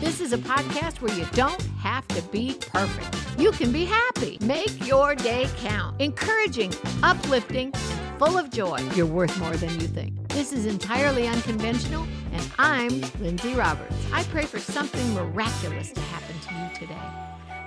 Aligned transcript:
This 0.00 0.20
is 0.20 0.32
a 0.32 0.38
podcast 0.38 1.00
where 1.00 1.12
you 1.18 1.26
don't 1.32 1.60
have 1.80 2.06
to 2.08 2.22
be 2.30 2.56
perfect. 2.60 3.16
You 3.36 3.50
can 3.50 3.72
be 3.72 3.84
happy. 3.84 4.38
Make 4.40 4.86
your 4.86 5.16
day 5.16 5.48
count. 5.56 6.00
Encouraging, 6.00 6.72
uplifting, 7.02 7.72
full 8.16 8.38
of 8.38 8.48
joy. 8.48 8.78
You're 8.94 9.06
worth 9.06 9.36
more 9.40 9.56
than 9.56 9.70
you 9.80 9.88
think. 9.88 10.28
This 10.28 10.52
is 10.52 10.66
entirely 10.66 11.26
unconventional, 11.26 12.06
and 12.32 12.48
I'm 12.60 13.00
Lindsay 13.20 13.54
Roberts. 13.54 13.92
I 14.12 14.22
pray 14.24 14.44
for 14.44 14.60
something 14.60 15.14
miraculous 15.14 15.90
to 15.90 16.00
happen 16.00 16.38
to 16.46 16.54
you 16.54 16.86
today. 16.86 17.00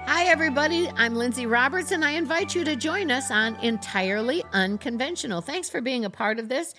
Hi, 0.06 0.24
everybody. 0.24 0.90
I'm 0.96 1.16
Lindsay 1.16 1.46
Roberts, 1.46 1.92
and 1.92 2.06
I 2.06 2.12
invite 2.12 2.56
you 2.56 2.64
to 2.64 2.78
join 2.78 3.12
us 3.12 3.30
on 3.30 3.58
Entirely 3.58 4.42
Unconventional. 4.54 5.42
Thanks 5.42 5.70
for 5.70 5.82
being 5.82 6.06
a 6.06 6.10
part 6.10 6.40
of 6.40 6.48
this. 6.48 6.76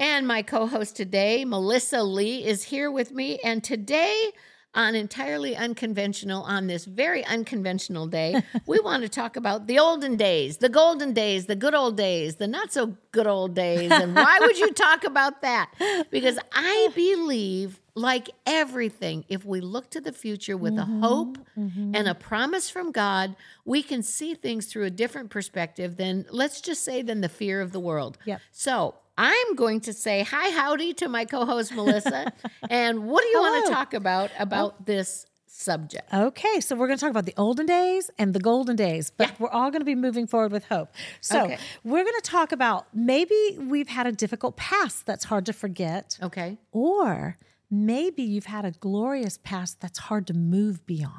And 0.00 0.26
my 0.26 0.42
co 0.42 0.66
host 0.66 0.96
today, 0.96 1.44
Melissa 1.44 2.02
Lee, 2.02 2.44
is 2.44 2.64
here 2.64 2.90
with 2.90 3.12
me. 3.12 3.38
And 3.44 3.62
today, 3.62 4.32
on 4.74 4.94
Entirely 4.94 5.56
Unconventional, 5.56 6.42
on 6.42 6.66
this 6.66 6.84
very 6.84 7.24
unconventional 7.24 8.06
day, 8.06 8.42
we 8.66 8.78
want 8.80 9.02
to 9.02 9.08
talk 9.08 9.36
about 9.36 9.66
the 9.66 9.78
olden 9.78 10.16
days, 10.16 10.58
the 10.58 10.68
golden 10.68 11.12
days, 11.12 11.46
the 11.46 11.56
good 11.56 11.74
old 11.74 11.96
days, 11.96 12.36
the 12.36 12.46
not 12.46 12.72
so 12.72 12.96
good 13.12 13.26
old 13.26 13.54
days. 13.54 13.90
And 13.90 14.14
why 14.14 14.38
would 14.40 14.58
you 14.58 14.70
talk 14.74 15.04
about 15.04 15.42
that? 15.42 15.70
Because 16.10 16.38
I 16.52 16.90
believe, 16.94 17.80
like 17.94 18.30
everything, 18.46 19.24
if 19.28 19.44
we 19.44 19.60
look 19.60 19.90
to 19.90 20.00
the 20.00 20.12
future 20.12 20.56
with 20.56 20.74
Mm-hmm. 20.74 21.02
a 21.02 21.08
hope 21.08 21.38
and 21.56 22.06
a 22.06 22.14
promise 22.14 22.70
from 22.70 22.92
God, 22.92 23.34
we 23.64 23.82
can 23.82 24.02
see 24.02 24.34
things 24.34 24.66
through 24.66 24.84
a 24.84 24.90
different 24.90 25.30
perspective 25.30 25.96
than, 25.96 26.24
let's 26.30 26.60
just 26.60 26.84
say, 26.84 27.02
than 27.02 27.20
the 27.20 27.28
fear 27.28 27.60
of 27.60 27.72
the 27.72 27.80
world. 27.80 28.16
Yep. 28.26 28.40
So 28.52 28.94
I'm 29.20 29.54
going 29.56 29.80
to 29.80 29.92
say 29.92 30.22
hi, 30.22 30.50
howdy 30.50 30.94
to 30.94 31.08
my 31.08 31.24
co-host 31.24 31.74
Melissa. 31.74 32.32
and 32.70 33.04
what 33.08 33.22
do 33.22 33.28
you 33.28 33.40
want 33.40 33.66
to 33.66 33.72
talk 33.72 33.92
about 33.92 34.30
about 34.38 34.86
this 34.86 35.26
subject? 35.48 36.14
Okay, 36.14 36.60
so 36.60 36.76
we're 36.76 36.86
going 36.86 36.98
to 36.98 37.00
talk 37.04 37.10
about 37.10 37.26
the 37.26 37.34
olden 37.36 37.66
days 37.66 38.10
and 38.16 38.32
the 38.32 38.38
golden 38.38 38.76
days, 38.76 39.10
but 39.10 39.26
Yeah. 39.28 39.34
we're 39.40 39.48
all 39.50 39.70
going 39.72 39.80
to 39.80 39.84
be 39.86 39.96
moving 39.96 40.28
forward 40.28 40.52
with 40.52 40.64
hope. 40.66 40.90
So 41.20 41.44
Okay. 41.46 41.58
we're 41.82 42.04
going 42.04 42.14
to 42.22 42.30
talk 42.30 42.52
about 42.52 42.86
maybe 42.94 43.58
we've 43.58 43.88
had 43.88 44.06
a 44.06 44.12
difficult 44.12 44.56
past 44.56 45.04
that's 45.04 45.24
hard 45.24 45.46
to 45.46 45.52
forget, 45.52 46.16
Okay. 46.22 46.56
or 46.70 47.36
maybe 47.70 48.22
you've 48.22 48.46
had 48.46 48.64
a 48.64 48.70
glorious 48.70 49.38
past 49.42 49.80
that's 49.80 49.98
hard 49.98 50.28
to 50.28 50.32
move 50.34 50.86
beyond. 50.86 51.12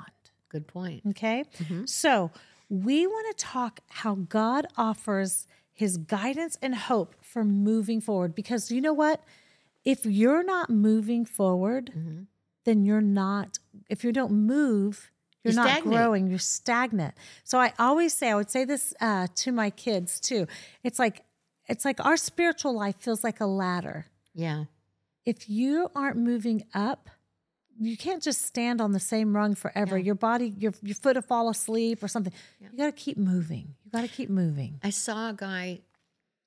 Good 0.47 0.67
point. 0.67 1.01
Okay, 1.09 1.43
Mm-hmm. 1.57 1.85
so 1.85 2.31
we 2.69 3.05
want 3.07 3.37
to 3.37 3.43
talk 3.45 3.81
how 3.89 4.15
God 4.15 4.67
offers 4.77 5.47
his 5.81 5.97
guidance 5.97 6.57
and 6.61 6.73
hope 6.75 7.11
for 7.21 7.43
moving 7.45 8.01
forward 8.01 8.31
because 8.35 8.69
you 8.69 8.81
know 8.81 8.93
what? 9.03 9.23
If 9.85 10.05
you're 10.05 10.43
not 10.43 10.69
moving 10.69 11.23
forward, 11.25 11.85
Mm-hmm. 11.97 12.23
then 12.65 12.85
you're 12.87 13.07
not, 13.23 13.59
if 13.89 14.03
you 14.03 14.11
don't 14.11 14.33
move, 14.55 15.09
you're, 15.43 15.53
You're 15.53 15.63
not 15.63 15.69
stagnant. 15.71 15.95
growing, 15.95 16.27
you're 16.27 16.37
stagnant. 16.59 17.13
So 17.45 17.59
I 17.59 17.71
always 17.79 18.13
say, 18.13 18.29
I 18.29 18.35
would 18.35 18.51
say 18.51 18.65
this 18.65 18.93
uh, 18.99 19.27
to 19.35 19.51
my 19.53 19.69
kids 19.69 20.19
too. 20.19 20.47
It's 20.83 20.99
like, 20.99 21.23
it's 21.69 21.85
like 21.85 22.03
our 22.05 22.17
spiritual 22.17 22.73
life 22.75 22.97
feels 22.99 23.23
like 23.23 23.39
a 23.39 23.45
ladder. 23.45 24.07
Yeah. 24.35 24.65
If 25.25 25.49
you 25.49 25.89
aren't 25.95 26.17
moving 26.17 26.63
up, 26.73 27.09
you 27.79 27.97
can't 27.97 28.21
just 28.21 28.45
stand 28.45 28.81
on 28.81 28.91
the 28.91 28.99
same 28.99 29.35
rung 29.35 29.55
forever. 29.55 29.97
Your 29.97 30.15
body, 30.15 30.53
your 30.57 30.73
your 30.81 30.95
foot 30.95 31.15
will 31.15 31.21
fall 31.21 31.49
asleep 31.49 32.03
or 32.03 32.07
something. 32.07 32.33
You 32.59 32.77
got 32.77 32.85
to 32.87 32.91
keep 32.91 33.17
moving. 33.17 33.75
You 33.85 33.91
got 33.91 34.01
to 34.01 34.07
keep 34.07 34.29
moving. 34.29 34.79
I 34.83 34.89
saw 34.89 35.29
a 35.29 35.33
guy, 35.33 35.79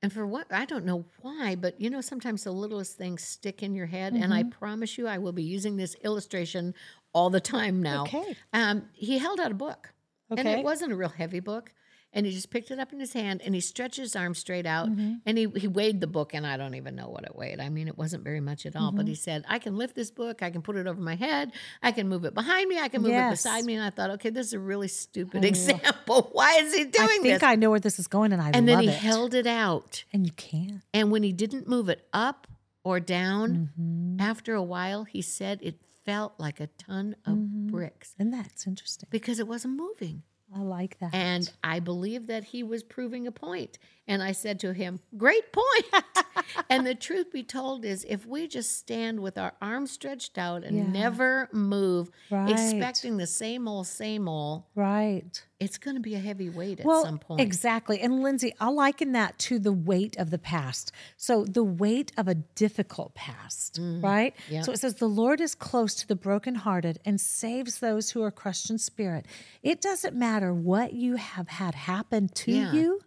and 0.03 0.12
for 0.12 0.27
what 0.27 0.47
I 0.53 0.64
don't 0.64 0.84
know 0.84 1.05
why, 1.20 1.55
but 1.55 1.80
you 1.80 1.91
know, 1.91 2.00
sometimes 2.00 2.44
the 2.44 2.53
littlest 2.53 2.97
things 2.98 3.22
stick 3.22 3.62
in 3.62 3.75
your 3.75 3.86
head. 3.86 4.12
And 4.12 4.25
Mm-hmm. 4.25 4.33
I 4.33 4.42
promise 4.44 4.98
you, 4.98 5.06
I 5.08 5.19
will 5.19 5.33
be 5.33 5.42
using 5.42 5.77
this 5.77 5.94
illustration 6.05 6.75
all 7.12 7.30
the 7.30 7.41
time 7.41 7.83
now. 7.83 8.03
Okay. 8.03 8.36
Um, 8.53 8.84
he 8.92 9.19
held 9.19 9.41
out 9.41 9.50
a 9.50 9.55
book, 9.55 9.92
and 10.30 10.47
it 10.47 10.62
wasn't 10.64 10.92
a 10.92 10.97
real 10.97 11.09
heavy 11.09 11.41
book. 11.41 11.72
And 12.15 12.27
he 12.27 12.33
just 12.33 12.50
picked 12.50 12.71
it 12.71 12.78
up 12.78 12.93
in 12.93 13.00
his 13.00 13.15
hand 13.15 13.41
and 13.43 13.55
he 13.55 13.61
stretched 13.62 13.97
his 13.97 14.15
arm 14.15 14.34
straight 14.34 14.67
out 14.67 14.89
Mm-hmm. 14.91 15.15
and 15.25 15.39
he, 15.39 15.47
he 15.56 15.67
weighed 15.67 16.00
the 16.03 16.06
book 16.06 16.34
and 16.34 16.47
I 16.47 16.59
don't 16.59 16.75
even 16.75 16.95
know 16.95 17.09
what 17.09 17.25
it 17.25 17.34
weighed. 17.34 17.59
I 17.59 17.71
mean, 17.71 17.89
it 17.89 17.97
wasn't 17.97 18.23
very 18.23 18.41
much 18.41 18.67
at 18.67 18.77
all, 18.77 18.89
Mm-hmm. 18.89 18.97
but 18.99 19.09
he 19.09 19.15
said, 19.15 19.45
I 19.49 19.59
can 19.59 19.77
lift 19.77 19.95
this 19.95 20.11
book, 20.11 20.43
I 20.43 20.51
can 20.51 20.61
put 20.61 20.77
it 20.77 20.87
over 20.87 21.01
my 21.01 21.15
head, 21.15 21.53
I 21.83 21.91
can 21.93 22.09
move 22.09 22.25
it 22.27 22.34
behind 22.34 22.69
me, 22.69 22.78
I 22.78 22.89
can 22.89 23.01
move 23.01 23.12
it 23.12 23.31
beside 23.31 23.65
me. 23.65 23.75
And 23.75 23.83
I 23.84 23.89
thought, 23.91 24.11
okay, 24.11 24.28
this 24.31 24.49
is 24.49 24.53
a 24.53 24.59
really 24.61 24.89
stupid 24.89 25.43
example. 25.45 26.28
Why 26.33 26.56
is 26.62 26.75
he 26.75 26.84
doing 26.84 26.93
this 26.93 27.01
I 27.01 27.06
think 27.06 27.22
this? 27.22 27.43
I 27.43 27.55
know 27.56 27.71
where 27.71 27.81
this 27.81 27.99
is 27.99 28.06
going, 28.09 28.33
and 28.34 28.43
I 28.43 28.51
and 28.53 28.69
then 28.69 28.81
he 28.81 28.89
it. 28.89 28.95
held 28.95 29.33
it 29.34 29.47
out. 29.47 30.05
and 30.12 30.27
you 30.27 30.33
can't. 30.33 30.83
And 30.93 31.11
when 31.11 31.22
he 31.22 31.33
didn't 31.33 31.67
move 31.67 31.89
it 31.89 32.06
up 32.12 32.47
or 32.84 33.01
down, 33.01 33.71
Mm-hmm. 33.78 34.21
after 34.21 34.55
a 34.55 34.62
while, 34.62 35.05
he 35.05 35.22
said 35.22 35.61
it 35.62 35.77
felt 36.05 36.34
like 36.39 36.61
a 36.61 36.67
ton 36.67 37.17
of 37.25 37.34
Mm-hmm. 37.34 37.69
bricks 37.69 38.15
And 38.19 38.34
that's 38.34 38.67
interesting. 38.67 39.09
because 39.11 39.39
it 39.39 39.49
wasn't 39.49 39.77
moving. 39.77 40.25
I 40.55 40.61
like 40.61 40.99
that. 40.99 41.15
And 41.15 41.51
I 41.65 41.81
believe 41.81 42.27
that 42.27 42.45
he 42.45 42.63
was 42.63 42.83
proving 42.83 43.27
a 43.27 43.33
point. 43.33 43.79
And 44.09 44.21
I 44.23 44.33
said 44.33 44.59
to 44.61 44.73
him, 44.73 44.99
Great 45.17 45.53
point. 45.53 46.05
and 46.69 46.85
the 46.85 46.95
truth 46.95 47.31
be 47.33 47.45
told 47.45 47.85
is, 47.85 48.05
if 48.09 48.27
we 48.27 48.49
just 48.49 48.77
stand 48.77 49.21
with 49.21 49.39
our 49.39 49.53
arms 49.63 49.93
stretched 49.93 50.39
out 50.39 50.65
and 50.65 50.77
Yeah. 50.77 50.87
never 50.89 51.49
move, 51.53 52.11
Right. 52.31 52.51
expecting 52.51 53.17
the 53.17 53.29
same 53.29 53.69
old, 53.69 53.87
same 53.87 54.27
old, 54.29 54.65
right. 54.75 55.41
it's 55.61 55.79
going 55.79 55.95
to 55.95 56.01
be 56.01 56.17
a 56.17 56.19
heavy 56.19 56.51
weight 56.51 56.81
at 56.81 56.87
well, 56.87 57.05
some 57.05 57.21
point. 57.21 57.41
exactly. 57.41 58.01
And 58.01 58.23
Lindsay, 58.25 58.53
I 58.59 58.71
liken 58.71 59.13
that 59.13 59.39
to 59.41 59.61
the 59.61 59.73
weight 59.73 60.17
of 60.19 60.31
the 60.31 60.39
past. 60.39 60.91
So 61.17 61.45
the 61.45 61.63
weight 61.65 62.11
of 62.17 62.27
a 62.27 62.34
difficult 62.34 63.15
past, 63.15 63.79
right? 63.81 64.34
Mm. 64.49 64.53
Yeah. 64.53 64.63
So 64.63 64.73
it 64.73 64.81
says 64.81 64.95
the 64.97 65.09
Lord 65.09 65.41
is 65.41 65.55
close 65.55 65.95
to 65.95 66.09
the 66.09 66.17
brokenhearted 66.17 66.99
and 67.05 67.21
saves 67.21 67.79
those 67.79 68.11
who 68.11 68.23
are 68.23 68.33
crushed 68.33 68.69
in 68.69 68.79
spirit. 68.79 69.27
It 69.63 69.81
doesn't 69.81 70.17
matter 70.17 70.53
what 70.53 70.93
you 70.93 71.15
have 71.17 71.47
had 71.49 71.77
happen 71.77 72.29
to 72.29 72.51
Yeah. 72.53 72.73
you 72.73 73.01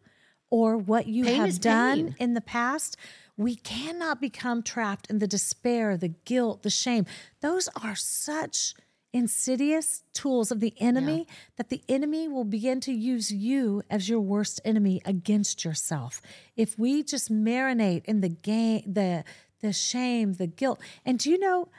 or 0.49 0.77
what 0.77 1.07
you 1.07 1.25
Pain 1.25 1.41
have 1.41 1.59
done 1.59 1.97
pain. 1.97 2.15
in 2.19 2.33
the 2.33 2.41
past. 2.41 2.97
We 3.37 3.55
cannot 3.55 4.21
become 4.21 4.63
trapped 4.63 5.09
in 5.09 5.19
the 5.19 5.27
despair, 5.27 5.97
the 5.97 6.09
guilt, 6.09 6.63
the 6.63 6.69
shame. 6.69 7.05
Those 7.41 7.67
are 7.81 7.95
such 7.95 8.73
insidious 9.11 10.03
tools 10.13 10.51
of 10.51 10.59
the 10.59 10.73
enemy 10.77 11.25
that 11.55 11.69
the 11.69 11.81
enemy 11.87 12.27
will 12.27 12.43
begin 12.43 12.81
to 12.81 12.91
use 12.91 13.31
you 13.31 13.81
as 13.89 14.09
your 14.09 14.19
worst 14.19 14.59
enemy 14.65 15.01
against 15.05 15.63
yourself. 15.63 16.21
If 16.57 16.77
we 16.77 17.01
just 17.01 17.31
marinate 17.31 18.03
in 18.05 18.19
the 18.19 18.29
game, 18.29 18.83
the 18.85 19.23
the 19.61 19.71
shame, 19.71 20.33
the 20.33 20.47
guilt. 20.47 20.79
And 21.05 21.17
do 21.17 21.29
you 21.31 21.39
know 21.39 21.69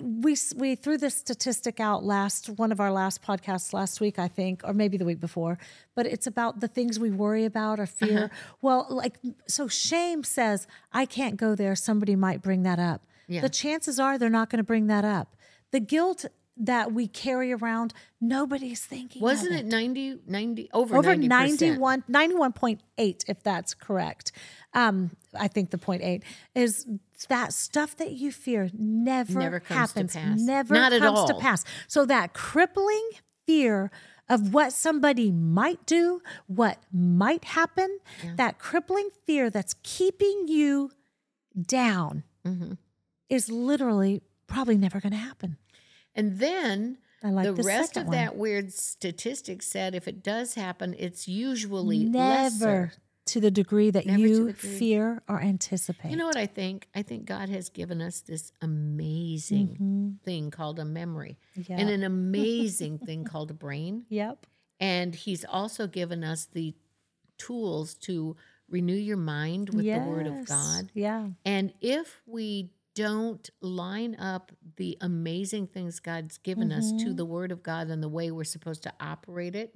we 0.00 0.36
we 0.54 0.74
threw 0.76 0.96
this 0.96 1.16
statistic 1.16 1.80
out 1.80 2.04
last 2.04 2.48
one 2.48 2.70
of 2.70 2.78
our 2.78 2.92
last 2.92 3.22
podcasts 3.22 3.72
last 3.72 4.00
week 4.00 4.18
I 4.18 4.28
think 4.28 4.62
or 4.64 4.72
maybe 4.72 4.96
the 4.96 5.04
week 5.04 5.20
before 5.20 5.58
but 5.96 6.06
it's 6.06 6.26
about 6.26 6.60
the 6.60 6.68
things 6.68 7.00
we 7.00 7.10
worry 7.10 7.44
about 7.44 7.80
or 7.80 7.86
fear. 7.86 8.30
Well 8.62 8.86
like 8.88 9.18
so 9.48 9.66
shame 9.66 10.22
says 10.22 10.66
I 10.92 11.06
can't 11.06 11.36
go 11.36 11.54
there. 11.54 11.74
Somebody 11.74 12.14
might 12.14 12.40
bring 12.40 12.62
that 12.62 12.78
up. 12.78 13.02
Yeah. 13.26 13.40
the 13.40 13.48
chances 13.48 13.98
are 13.98 14.18
they're 14.18 14.28
not 14.30 14.50
going 14.50 14.58
to 14.58 14.64
bring 14.64 14.86
that 14.88 15.04
up. 15.04 15.34
The 15.70 15.80
guilt 15.80 16.26
that 16.56 16.92
we 16.92 17.08
carry 17.08 17.52
around 17.52 17.92
nobody's 18.20 18.84
thinking 18.84 19.20
Wasn't 19.20 19.52
it. 19.52 19.64
90, 19.64 20.20
90 20.24 20.70
over, 20.72 20.96
over 20.96 21.16
90%? 21.16 21.28
91 21.28 22.04
91.8 22.08 23.24
if 23.26 23.42
that's 23.42 23.74
correct. 23.74 24.30
Um 24.72 25.10
i 25.36 25.48
think 25.48 25.70
the 25.70 25.78
point 25.78 26.02
eight 26.02 26.22
is 26.54 26.86
that 27.28 27.52
stuff 27.52 27.96
that 27.96 28.12
you 28.12 28.30
fear 28.32 28.70
never, 28.76 29.38
Never 29.38 29.60
comes 29.60 29.92
to 29.92 29.98
happens 29.98 30.14
pass. 30.14 30.40
never 30.40 30.74
Not 30.74 30.92
at 30.92 31.00
comes 31.00 31.24
to 31.28 31.34
pass 31.34 31.64
so 31.86 32.04
that 32.06 32.32
crippling 32.34 33.10
fear 33.46 33.90
of 34.28 34.54
what 34.54 34.72
somebody 34.72 35.30
might 35.30 35.84
do 35.86 36.20
what 36.46 36.78
might 36.92 37.44
happen 37.44 37.98
that 38.36 38.58
crippling 38.58 39.10
fear 39.26 39.50
that's 39.50 39.74
keeping 39.82 40.46
you 40.48 40.90
down 41.60 42.24
Mm-hmm. 42.46 42.72
is 43.30 43.50
literally 43.50 44.20
probably 44.46 44.76
never 44.76 45.00
going 45.00 45.12
to 45.12 45.18
happen 45.18 45.56
And 46.14 46.38
then 46.38 46.98
I 47.22 47.30
like 47.30 47.46
the 47.46 47.52
the 47.54 47.62
rest 47.62 47.96
of 47.96 48.04
one. 48.06 48.16
that 48.16 48.36
weird 48.36 48.70
statistic 48.72 49.62
said 49.62 49.94
if 49.94 50.06
it 50.06 50.22
does 50.22 50.54
happen, 50.54 50.94
it's 50.98 51.26
usually 51.26 52.04
never 52.04 52.18
lesser. 52.60 52.92
To 53.26 53.40
the 53.40 53.50
degree 53.50 53.90
that 53.90 54.04
Never 54.06 54.18
you 54.18 54.46
degree. 54.48 54.52
fear 54.78 55.22
or 55.28 55.40
anticipate 55.40 56.10
You 56.10 56.16
know 56.16 56.26
what 56.26 56.36
I 56.36 56.46
think? 56.46 56.88
I 56.94 57.02
think 57.02 57.24
God 57.24 57.48
has 57.48 57.68
given 57.70 58.02
us 58.02 58.20
this 58.20 58.52
amazing 58.60 60.18
thing 60.24 60.50
called 60.50 60.78
a 60.78 60.84
memory 60.84 61.38
Mm-hmm. 61.58 61.72
And 61.72 61.88
an 61.90 62.02
amazing 62.14 62.98
thing 62.98 63.24
called 63.24 63.50
a 63.50 63.54
brain. 63.54 64.04
Yep. 64.08 64.46
And 64.80 65.14
He's 65.14 65.44
also 65.44 65.86
given 65.86 66.24
us 66.24 66.46
the 66.52 66.74
tools 67.38 67.94
to 67.94 68.36
renew 68.68 68.94
your 68.96 69.16
mind 69.16 69.70
with 69.70 69.84
the 69.84 69.98
Word 70.00 70.26
of 70.26 70.46
God. 70.46 70.90
Yeah. 70.94 71.28
And 71.44 71.72
if 71.80 72.20
we 72.26 72.70
don't 72.94 73.48
line 73.60 74.14
up 74.16 74.52
the 74.76 74.96
amazing 75.00 75.66
things 75.66 76.00
God's 76.00 76.38
given 76.38 76.72
us 76.72 76.90
to 76.90 76.96
Mm-hmm. 77.04 77.16
the 77.16 77.24
Word 77.24 77.52
of 77.52 77.62
God 77.62 77.88
and 77.88 78.02
the 78.02 78.08
way 78.08 78.30
we're 78.30 78.44
supposed 78.44 78.82
to 78.84 78.92
operate 79.00 79.54
it, 79.54 79.72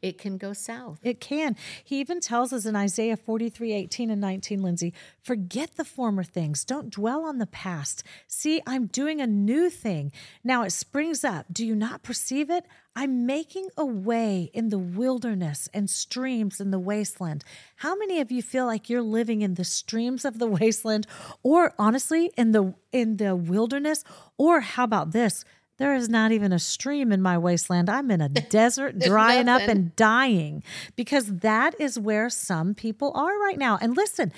it 0.00 0.18
can 0.18 0.38
go 0.38 0.52
south. 0.52 0.98
It 1.02 1.20
can. 1.20 1.56
He 1.84 2.00
even 2.00 2.20
tells 2.20 2.52
us 2.52 2.64
in 2.66 2.74
Isaiah 2.76 3.16
43 3.16 3.72
18 3.72 4.10
and 4.10 4.20
19, 4.20 4.62
Lindsay, 4.62 4.94
forget 5.20 5.76
the 5.76 5.84
former 5.84 6.22
things. 6.24 6.64
Don't 6.64 6.90
dwell 6.90 7.24
on 7.24 7.38
the 7.38 7.46
past. 7.46 8.04
See, 8.26 8.62
I'm 8.66 8.86
doing 8.86 9.20
a 9.20 9.26
new 9.26 9.68
thing. 9.70 10.12
Now 10.44 10.62
it 10.62 10.70
springs 10.70 11.24
up. 11.24 11.46
Do 11.52 11.66
you 11.66 11.74
not 11.74 12.02
perceive 12.02 12.48
it? 12.50 12.64
I'm 12.94 13.24
making 13.24 13.68
a 13.76 13.86
way 13.86 14.50
in 14.52 14.68
the 14.68 14.78
wilderness 14.78 15.68
and 15.72 15.88
streams 15.88 16.60
in 16.60 16.70
the 16.70 16.78
wasteland. 16.78 17.42
How 17.76 17.96
many 17.96 18.20
of 18.20 18.30
you 18.30 18.42
feel 18.42 18.66
like 18.66 18.90
you're 18.90 19.00
living 19.02 19.40
in 19.40 19.54
the 19.54 19.64
streams 19.64 20.24
of 20.24 20.38
the 20.38 20.46
wasteland 20.60 21.06
or 21.42 21.72
honestly 21.78 22.30
in 22.36 22.52
the 22.52 22.74
in 22.92 23.16
the 23.16 23.34
wilderness 23.34 24.04
or 24.36 24.60
how 24.60 24.84
about 24.84 25.12
this? 25.12 25.44
There 25.78 25.94
is 25.94 26.08
not 26.08 26.32
even 26.32 26.52
a 26.52 26.58
stream 26.58 27.12
in 27.12 27.22
my 27.22 27.38
wasteland. 27.38 27.88
I'm 27.88 28.10
in 28.10 28.20
a 28.20 28.28
desert 28.28 28.98
drying 28.98 29.48
up 29.48 29.62
and 29.62 29.96
dying 29.96 30.62
because 30.94 31.38
that 31.38 31.74
is 31.80 31.98
where 31.98 32.28
some 32.28 32.74
people 32.74 33.10
are 33.14 33.40
right 33.40 33.58
now. 33.58 33.78
And 33.80 33.96
listen, 33.96 34.32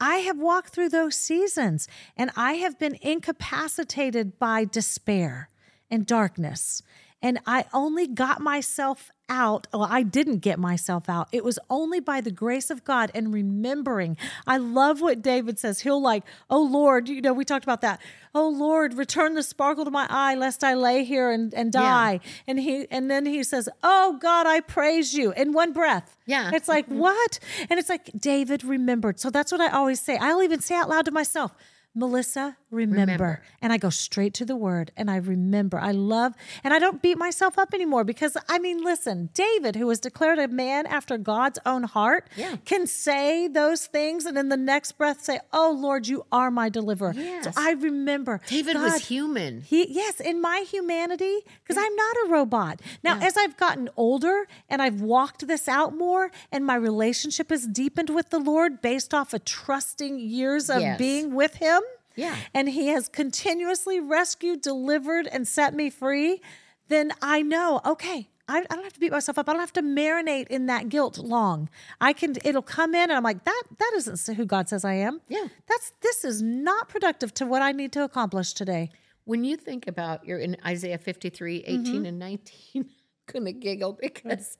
I 0.00 0.18
have 0.18 0.38
walked 0.38 0.70
through 0.70 0.88
those 0.90 1.16
seasons 1.16 1.88
and 2.16 2.30
I 2.36 2.54
have 2.54 2.78
been 2.78 2.96
incapacitated 3.02 4.38
by 4.38 4.64
despair 4.64 5.50
and 5.90 6.06
darkness. 6.06 6.82
And 7.22 7.38
I 7.46 7.66
only 7.72 8.06
got 8.06 8.40
myself 8.40 9.10
out. 9.30 9.66
Well, 9.72 9.86
I 9.88 10.02
didn't 10.02 10.38
get 10.38 10.58
myself 10.58 11.08
out. 11.08 11.28
It 11.32 11.44
was 11.44 11.58
only 11.70 12.00
by 12.00 12.20
the 12.20 12.30
grace 12.30 12.68
of 12.68 12.84
God 12.84 13.10
and 13.14 13.32
remembering. 13.32 14.16
I 14.46 14.56
love 14.56 15.00
what 15.00 15.22
David 15.22 15.58
says. 15.58 15.80
He'll 15.80 16.02
like, 16.02 16.24
oh 16.50 16.62
Lord, 16.62 17.08
you 17.08 17.20
know, 17.20 17.32
we 17.32 17.44
talked 17.44 17.64
about 17.64 17.80
that. 17.82 18.00
Oh 18.34 18.48
Lord, 18.48 18.94
return 18.94 19.34
the 19.34 19.42
sparkle 19.42 19.84
to 19.84 19.90
my 19.90 20.06
eye, 20.10 20.34
lest 20.34 20.64
I 20.64 20.74
lay 20.74 21.04
here 21.04 21.30
and, 21.30 21.54
and 21.54 21.72
die. 21.72 22.20
And 22.46 22.58
he 22.58 22.86
and 22.90 23.10
then 23.10 23.24
he 23.24 23.42
says, 23.44 23.68
Oh 23.82 24.18
God, 24.20 24.46
I 24.46 24.60
praise 24.60 25.14
you 25.14 25.32
in 25.32 25.52
one 25.52 25.72
breath. 25.72 26.16
Yeah. 26.26 26.50
It's 26.52 26.68
like, 26.68 26.86
mm-hmm. 26.86 26.98
what? 26.98 27.38
And 27.70 27.78
it's 27.78 27.88
like 27.88 28.10
David 28.18 28.64
remembered. 28.64 29.20
So 29.20 29.30
that's 29.30 29.52
what 29.52 29.60
I 29.60 29.68
always 29.68 30.00
say. 30.00 30.16
I'll 30.18 30.42
even 30.42 30.60
say 30.60 30.74
out 30.74 30.88
loud 30.88 31.04
to 31.04 31.10
myself, 31.10 31.54
Melissa, 31.94 32.56
remember. 32.70 33.00
Remember. 33.00 33.42
And 33.60 33.72
I 33.72 33.76
go 33.76 33.90
straight 33.90 34.32
to 34.34 34.44
the 34.44 34.54
word 34.54 34.92
and 34.96 35.10
I 35.10 35.16
remember. 35.16 35.78
I 35.78 35.90
love, 35.90 36.34
and 36.62 36.72
I 36.72 36.78
don't 36.78 37.02
beat 37.02 37.18
myself 37.18 37.58
up 37.58 37.74
anymore 37.74 38.04
because 38.04 38.36
I 38.48 38.60
mean, 38.60 38.82
listen, 38.84 39.30
David, 39.34 39.74
who 39.74 39.86
was 39.88 39.98
declared 39.98 40.38
a 40.38 40.46
man 40.46 40.86
after 40.86 41.18
God's 41.18 41.58
own 41.66 41.82
heart, 41.82 42.28
Yeah. 42.36 42.56
can 42.64 42.86
say 42.86 43.48
those 43.48 43.86
things 43.86 44.24
and 44.24 44.38
in 44.38 44.50
the 44.50 44.56
next 44.56 44.92
breath 44.92 45.20
say, 45.22 45.40
Oh 45.52 45.76
Lord, 45.76 46.06
you 46.06 46.24
are 46.30 46.50
my 46.52 46.68
deliverer. 46.68 47.12
So 47.42 47.50
I 47.56 47.72
remember. 47.72 48.40
David 48.46 48.74
God, 48.74 48.84
was 48.84 49.08
human. 49.08 49.62
he 49.62 49.92
yes, 49.92 50.20
in 50.20 50.40
my 50.40 50.64
humanity, 50.70 51.40
because 51.62 51.76
I'm 51.76 51.96
not 51.96 52.16
a 52.24 52.28
robot. 52.30 52.80
Now, 53.02 53.18
as 53.20 53.36
I've 53.36 53.56
gotten 53.56 53.90
older 53.96 54.46
and 54.68 54.80
I've 54.80 55.00
walked 55.00 55.48
this 55.48 55.66
out 55.66 55.96
more, 55.96 56.30
and 56.52 56.64
my 56.64 56.76
relationship 56.76 57.50
has 57.50 57.66
deepened 57.66 58.10
with 58.10 58.30
the 58.30 58.38
Lord 58.38 58.80
based 58.80 59.12
off 59.12 59.34
of 59.34 59.44
trusting 59.44 60.20
years 60.20 60.70
of 60.70 60.80
Yes. 60.80 60.96
being 60.98 61.34
with 61.34 61.54
Him. 61.56 61.79
Yeah. 62.20 62.36
And 62.54 62.68
He 62.68 62.88
has 62.88 63.08
continuously 63.08 63.98
rescued, 64.00 64.60
delivered, 64.60 65.26
and 65.26 65.46
set 65.48 65.74
me 65.74 65.90
free, 65.90 66.40
then 66.88 67.12
I 67.22 67.42
know, 67.42 67.80
okay. 67.84 68.28
I, 68.48 68.64
don't 68.64 68.82
have 68.82 68.94
to 68.94 68.98
beat 69.00 69.12
myself 69.12 69.38
up. 69.38 69.48
I 69.48 69.52
don't 69.52 69.60
have 69.60 69.72
to 69.74 69.82
marinate 69.82 70.48
in 70.48 70.66
that 70.66 70.88
guilt 70.88 71.18
long. 71.18 71.68
I 72.00 72.12
can. 72.12 72.34
It'll 72.44 72.62
come 72.62 72.96
in, 72.96 73.02
and 73.02 73.12
I'm 73.12 73.22
like, 73.22 73.44
that. 73.44 73.62
That 73.78 73.92
isn't 73.94 74.36
who 74.36 74.44
God 74.44 74.68
says 74.68 74.84
I 74.84 74.94
am. 74.94 75.20
Yeah. 75.28 75.46
That's. 75.68 75.92
This 76.02 76.24
is 76.24 76.42
not 76.42 76.88
productive 76.88 77.32
to 77.34 77.46
what 77.46 77.62
I 77.62 77.70
need 77.70 77.92
to 77.92 78.02
accomplish 78.02 78.52
today. 78.52 78.90
When 79.24 79.44
you 79.44 79.56
think 79.56 79.86
about 79.86 80.24
you're 80.26 80.40
in 80.40 80.56
Isaiah 80.66 80.98
53, 80.98 81.58
18 81.64 81.84
Mm-hmm. 81.84 82.04
and 82.06 82.18
19, 82.18 82.50
I'm 82.74 82.86
gonna 83.32 83.52
giggle 83.52 83.92
because 84.00 84.58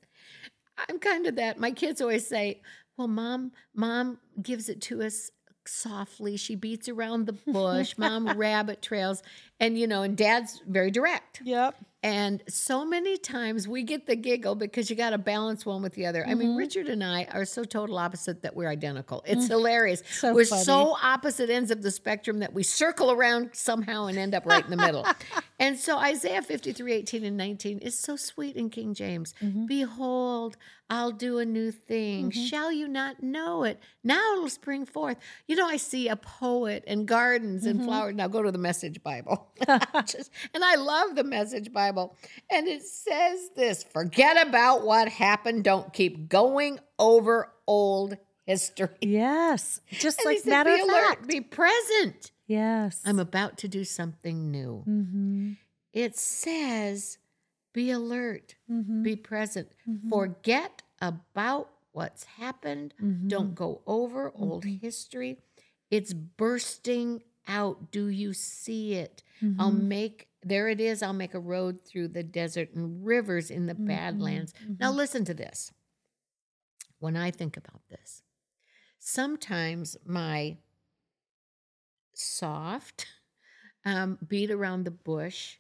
I'm 0.88 1.00
kind 1.00 1.26
of 1.26 1.34
that. 1.34 1.58
My 1.58 1.72
kids 1.72 2.00
always 2.00 2.24
say, 2.28 2.62
Well, 2.96 3.08
mom, 3.08 3.50
mom 3.74 4.18
gives 4.40 4.68
it 4.68 4.80
to 4.82 5.02
us 5.02 5.32
softly. 5.70 6.36
She 6.36 6.54
beats 6.54 6.88
around 6.88 7.26
the 7.26 7.32
bush, 7.52 7.94
mom 7.96 8.28
rabbit 8.36 8.82
trails. 8.82 9.22
And 9.60 9.78
you 9.78 9.86
know, 9.86 10.02
and 10.02 10.16
dad's 10.16 10.60
very 10.66 10.90
direct. 10.90 11.42
Yep. 11.44 11.76
And 12.02 12.42
so 12.48 12.86
many 12.86 13.18
times 13.18 13.68
we 13.68 13.82
get 13.82 14.06
the 14.06 14.16
giggle 14.16 14.54
because 14.54 14.88
you 14.88 14.96
got 14.96 15.10
to 15.10 15.18
balance 15.18 15.66
one 15.66 15.82
with 15.82 15.92
the 15.92 16.06
other. 16.06 16.24
I 16.26 16.30
Mm-hmm. 16.30 16.38
mean, 16.38 16.56
Richard 16.56 16.86
and 16.88 17.04
I 17.04 17.24
are 17.30 17.44
so 17.44 17.62
total 17.62 17.98
opposite 17.98 18.40
that 18.40 18.56
we're 18.56 18.70
identical. 18.70 19.22
It's 19.26 19.48
hilarious. 19.48 20.00
Mm. 20.00 20.06
So 20.14 20.32
we're 20.34 20.46
funny. 20.46 20.62
so 20.64 20.96
opposite 21.02 21.50
ends 21.50 21.70
of 21.70 21.82
the 21.82 21.90
spectrum 21.90 22.38
that 22.38 22.54
we 22.54 22.62
circle 22.62 23.12
around 23.12 23.50
somehow 23.52 24.06
and 24.06 24.16
end 24.16 24.34
up 24.34 24.46
right 24.46 24.64
in 24.64 24.70
the 24.70 24.78
middle. 24.78 25.06
and 25.58 25.78
so 25.78 25.98
Isaiah 25.98 26.40
53, 26.40 26.90
18 26.90 27.22
and 27.22 27.36
19 27.36 27.80
is 27.80 27.98
so 27.98 28.16
sweet 28.16 28.56
in 28.56 28.70
King 28.70 28.94
James. 28.94 29.34
Mm-hmm. 29.42 29.66
Behold, 29.66 30.56
I'll 30.88 31.12
do 31.12 31.36
a 31.38 31.44
new 31.44 31.70
thing. 31.70 32.30
Shall 32.30 32.72
you 32.72 32.88
not 32.88 33.22
know 33.22 33.64
it? 33.64 33.78
Now 34.02 34.36
it'll 34.36 34.48
spring 34.48 34.86
forth. 34.86 35.18
You 35.46 35.54
know, 35.54 35.66
I 35.66 35.76
see 35.76 36.08
a 36.08 36.16
poet 36.16 36.82
and 36.86 37.06
gardens 37.06 37.64
Mm-hmm. 37.66 37.78
and 37.80 37.84
flowers. 37.84 38.14
Now 38.14 38.26
go 38.28 38.42
to 38.42 38.50
the 38.50 38.56
Message 38.58 39.02
Bible. 39.02 39.48
Just, 40.06 40.30
and 40.54 40.64
I 40.64 40.76
love 40.76 41.14
the 41.16 41.24
Message 41.24 41.72
Bible. 41.72 42.16
And 42.50 42.66
it 42.68 42.82
says 42.82 43.50
this 43.56 43.82
forget 43.84 44.46
about 44.46 44.84
what 44.84 45.08
happened. 45.08 45.64
Don't 45.64 45.92
keep 45.92 46.28
going 46.28 46.78
over 46.98 47.52
old 47.66 48.16
history. 48.46 48.88
Yes. 49.00 49.80
Just 49.90 50.18
And 50.20 50.26
like 50.34 50.46
matter 50.46 50.74
be 50.74 50.80
of 50.80 50.88
alert, 50.88 51.08
fact. 51.08 51.26
be 51.28 51.40
present. 51.40 52.32
yes. 52.46 53.00
I'm 53.04 53.18
about 53.18 53.58
to 53.58 53.68
do 53.68 53.84
something 53.84 54.50
new. 54.50 54.84
mm-hmm. 54.88 55.52
It 55.92 56.16
says, 56.16 57.18
be 57.72 57.90
alert, 57.90 58.54
Mm-hmm. 58.70 59.02
be 59.02 59.16
present, 59.16 59.68
forget 60.08 60.82
about 61.00 61.70
what's 61.92 62.24
happened, 62.24 62.94
Mm-hmm. 63.02 63.28
don't 63.28 63.54
go 63.54 63.82
over 63.86 64.32
old 64.34 64.64
history. 64.64 65.38
It's 65.90 66.12
bursting 66.12 67.22
out. 67.48 67.90
Do 67.90 68.08
you 68.08 68.32
see 68.32 68.94
it? 68.94 69.22
I'll 69.58 69.70
Mm-hmm. 69.70 69.88
make, 69.88 70.28
there 70.42 70.68
it 70.68 70.80
is, 70.80 71.02
I'll 71.02 71.12
make 71.14 71.32
a 71.34 71.40
road 71.40 71.84
through 71.84 72.08
the 72.08 72.22
desert 72.22 72.74
and 72.74 73.04
rivers 73.04 73.50
in 73.50 73.66
the 73.66 73.74
Mm-hmm. 73.74 73.86
badlands. 73.86 74.52
Now, 74.78 74.92
listen 74.92 75.24
to 75.26 75.34
this. 75.34 75.72
When 76.98 77.16
I 77.16 77.30
think 77.30 77.56
about 77.56 77.80
this, 77.88 78.22
sometimes 78.98 79.96
my 80.04 80.58
soft 82.14 83.06
um, 83.84 84.18
beat 84.26 84.50
around 84.50 84.84
the 84.84 84.90
bush 84.90 85.56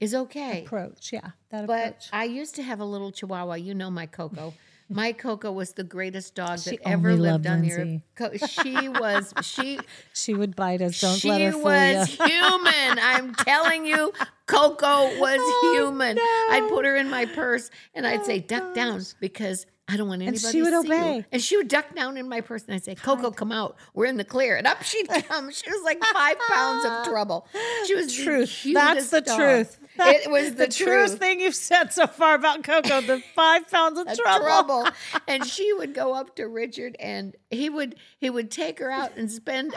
is 0.00 0.14
okay. 0.14 0.64
approach. 0.64 1.12
Yeah. 1.12 1.30
That 1.50 1.66
But 1.66 1.86
approach. 1.88 2.08
I 2.12 2.24
used 2.24 2.54
to 2.56 2.62
have 2.62 2.80
a 2.80 2.84
little 2.84 3.10
chihuahua. 3.10 3.54
You 3.54 3.74
know 3.74 3.90
my 3.90 4.06
Coco. 4.06 4.52
My 4.90 5.12
Coco 5.12 5.52
was 5.52 5.72
the 5.72 5.84
greatest 5.84 6.34
dog 6.34 6.60
She 6.60 6.70
that 6.70 6.88
ever 6.88 7.14
lived 7.14 7.46
on 7.46 7.60
the 7.60 7.72
earth. 7.72 8.50
She 8.50 8.88
was 8.88 9.34
she 9.42 9.78
she 10.14 10.32
would 10.32 10.56
bite 10.56 10.80
us. 10.80 11.00
Don't 11.00 11.22
let 11.24 11.40
her 11.42 11.52
fool 11.52 11.62
was 11.64 12.18
you. 12.18 12.26
human. 12.26 12.98
I'm 12.98 13.34
telling 13.34 13.84
you, 13.84 14.12
Coco 14.46 15.18
was 15.20 15.38
Oh, 15.40 15.74
human. 15.74 16.18
I'd 16.18 16.68
put 16.70 16.86
her 16.86 16.96
in 16.96 17.10
my 17.10 17.26
purse 17.26 17.70
and 17.94 18.06
I'd 18.06 18.24
say, 18.24 18.38
"Duck 18.38 18.62
oh, 18.66 18.74
down," 18.74 19.02
because 19.20 19.66
I 19.90 19.96
don't 19.96 20.08
want 20.08 20.20
anybody 20.20 20.38
she 20.52 20.62
would 20.62 20.70
to 20.70 20.82
see 20.82 20.88
you. 20.88 21.24
And 21.32 21.42
she 21.42 21.56
would 21.56 21.68
duck 21.68 21.94
down 21.94 22.18
in 22.18 22.28
my 22.28 22.42
purse, 22.42 22.64
and 22.64 22.74
I'd 22.74 22.84
say, 22.84 22.94
"Coco, 22.94 23.30
come 23.30 23.50
out. 23.50 23.76
We're 23.94 24.04
in 24.06 24.18
the 24.18 24.24
clear." 24.24 24.56
And 24.56 24.66
up 24.66 24.82
she'd 24.82 25.08
come. 25.08 25.50
She 25.50 25.70
was 25.70 25.82
like 25.82 26.02
five 26.04 26.36
pounds 26.48 26.84
of 26.84 27.04
trouble. 27.12 27.46
She 27.86 27.94
was 27.94 28.14
the 28.14 28.72
That's 28.74 29.10
the 29.10 29.22
dog. 29.22 29.38
truth. 29.38 29.78
It 29.98 30.30
was 30.30 30.50
the, 30.50 30.66
the 30.66 30.68
truest 30.68 31.18
thing 31.18 31.40
you've 31.40 31.54
said 31.54 31.92
so 31.92 32.06
far 32.06 32.34
about 32.34 32.62
Coco. 32.62 33.00
The 33.00 33.22
five 33.34 33.68
pounds 33.70 33.98
of 33.98 34.06
trouble. 34.16 34.46
trouble. 34.46 34.88
and 35.28 35.44
she 35.46 35.72
would 35.72 35.94
go 35.94 36.14
up 36.14 36.36
to 36.36 36.46
Richard 36.46 36.96
and 37.00 37.36
he 37.50 37.68
would 37.68 37.96
he 38.18 38.30
would 38.30 38.50
take 38.50 38.78
her 38.78 38.90
out 38.90 39.16
and 39.16 39.30
spend 39.30 39.74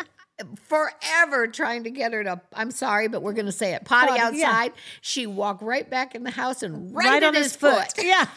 forever 0.67 1.47
trying 1.47 1.83
to 1.83 1.91
get 1.91 2.13
her 2.13 2.23
to 2.23 2.41
I'm 2.53 2.71
sorry, 2.71 3.07
but 3.07 3.21
we're 3.21 3.33
gonna 3.33 3.51
say 3.51 3.73
it, 3.73 3.85
potty 3.85 4.17
Potty, 4.17 4.37
yeah. 4.37 4.47
outside. 4.47 4.73
She 5.01 5.27
walk 5.27 5.61
right 5.61 5.89
back 5.89 6.15
in 6.15 6.23
the 6.23 6.31
house 6.31 6.63
and 6.63 6.95
right, 6.95 7.05
Right 7.05 7.23
on 7.23 7.33
his 7.35 7.55
foot. 7.55 7.93
Yeah. 7.97 8.27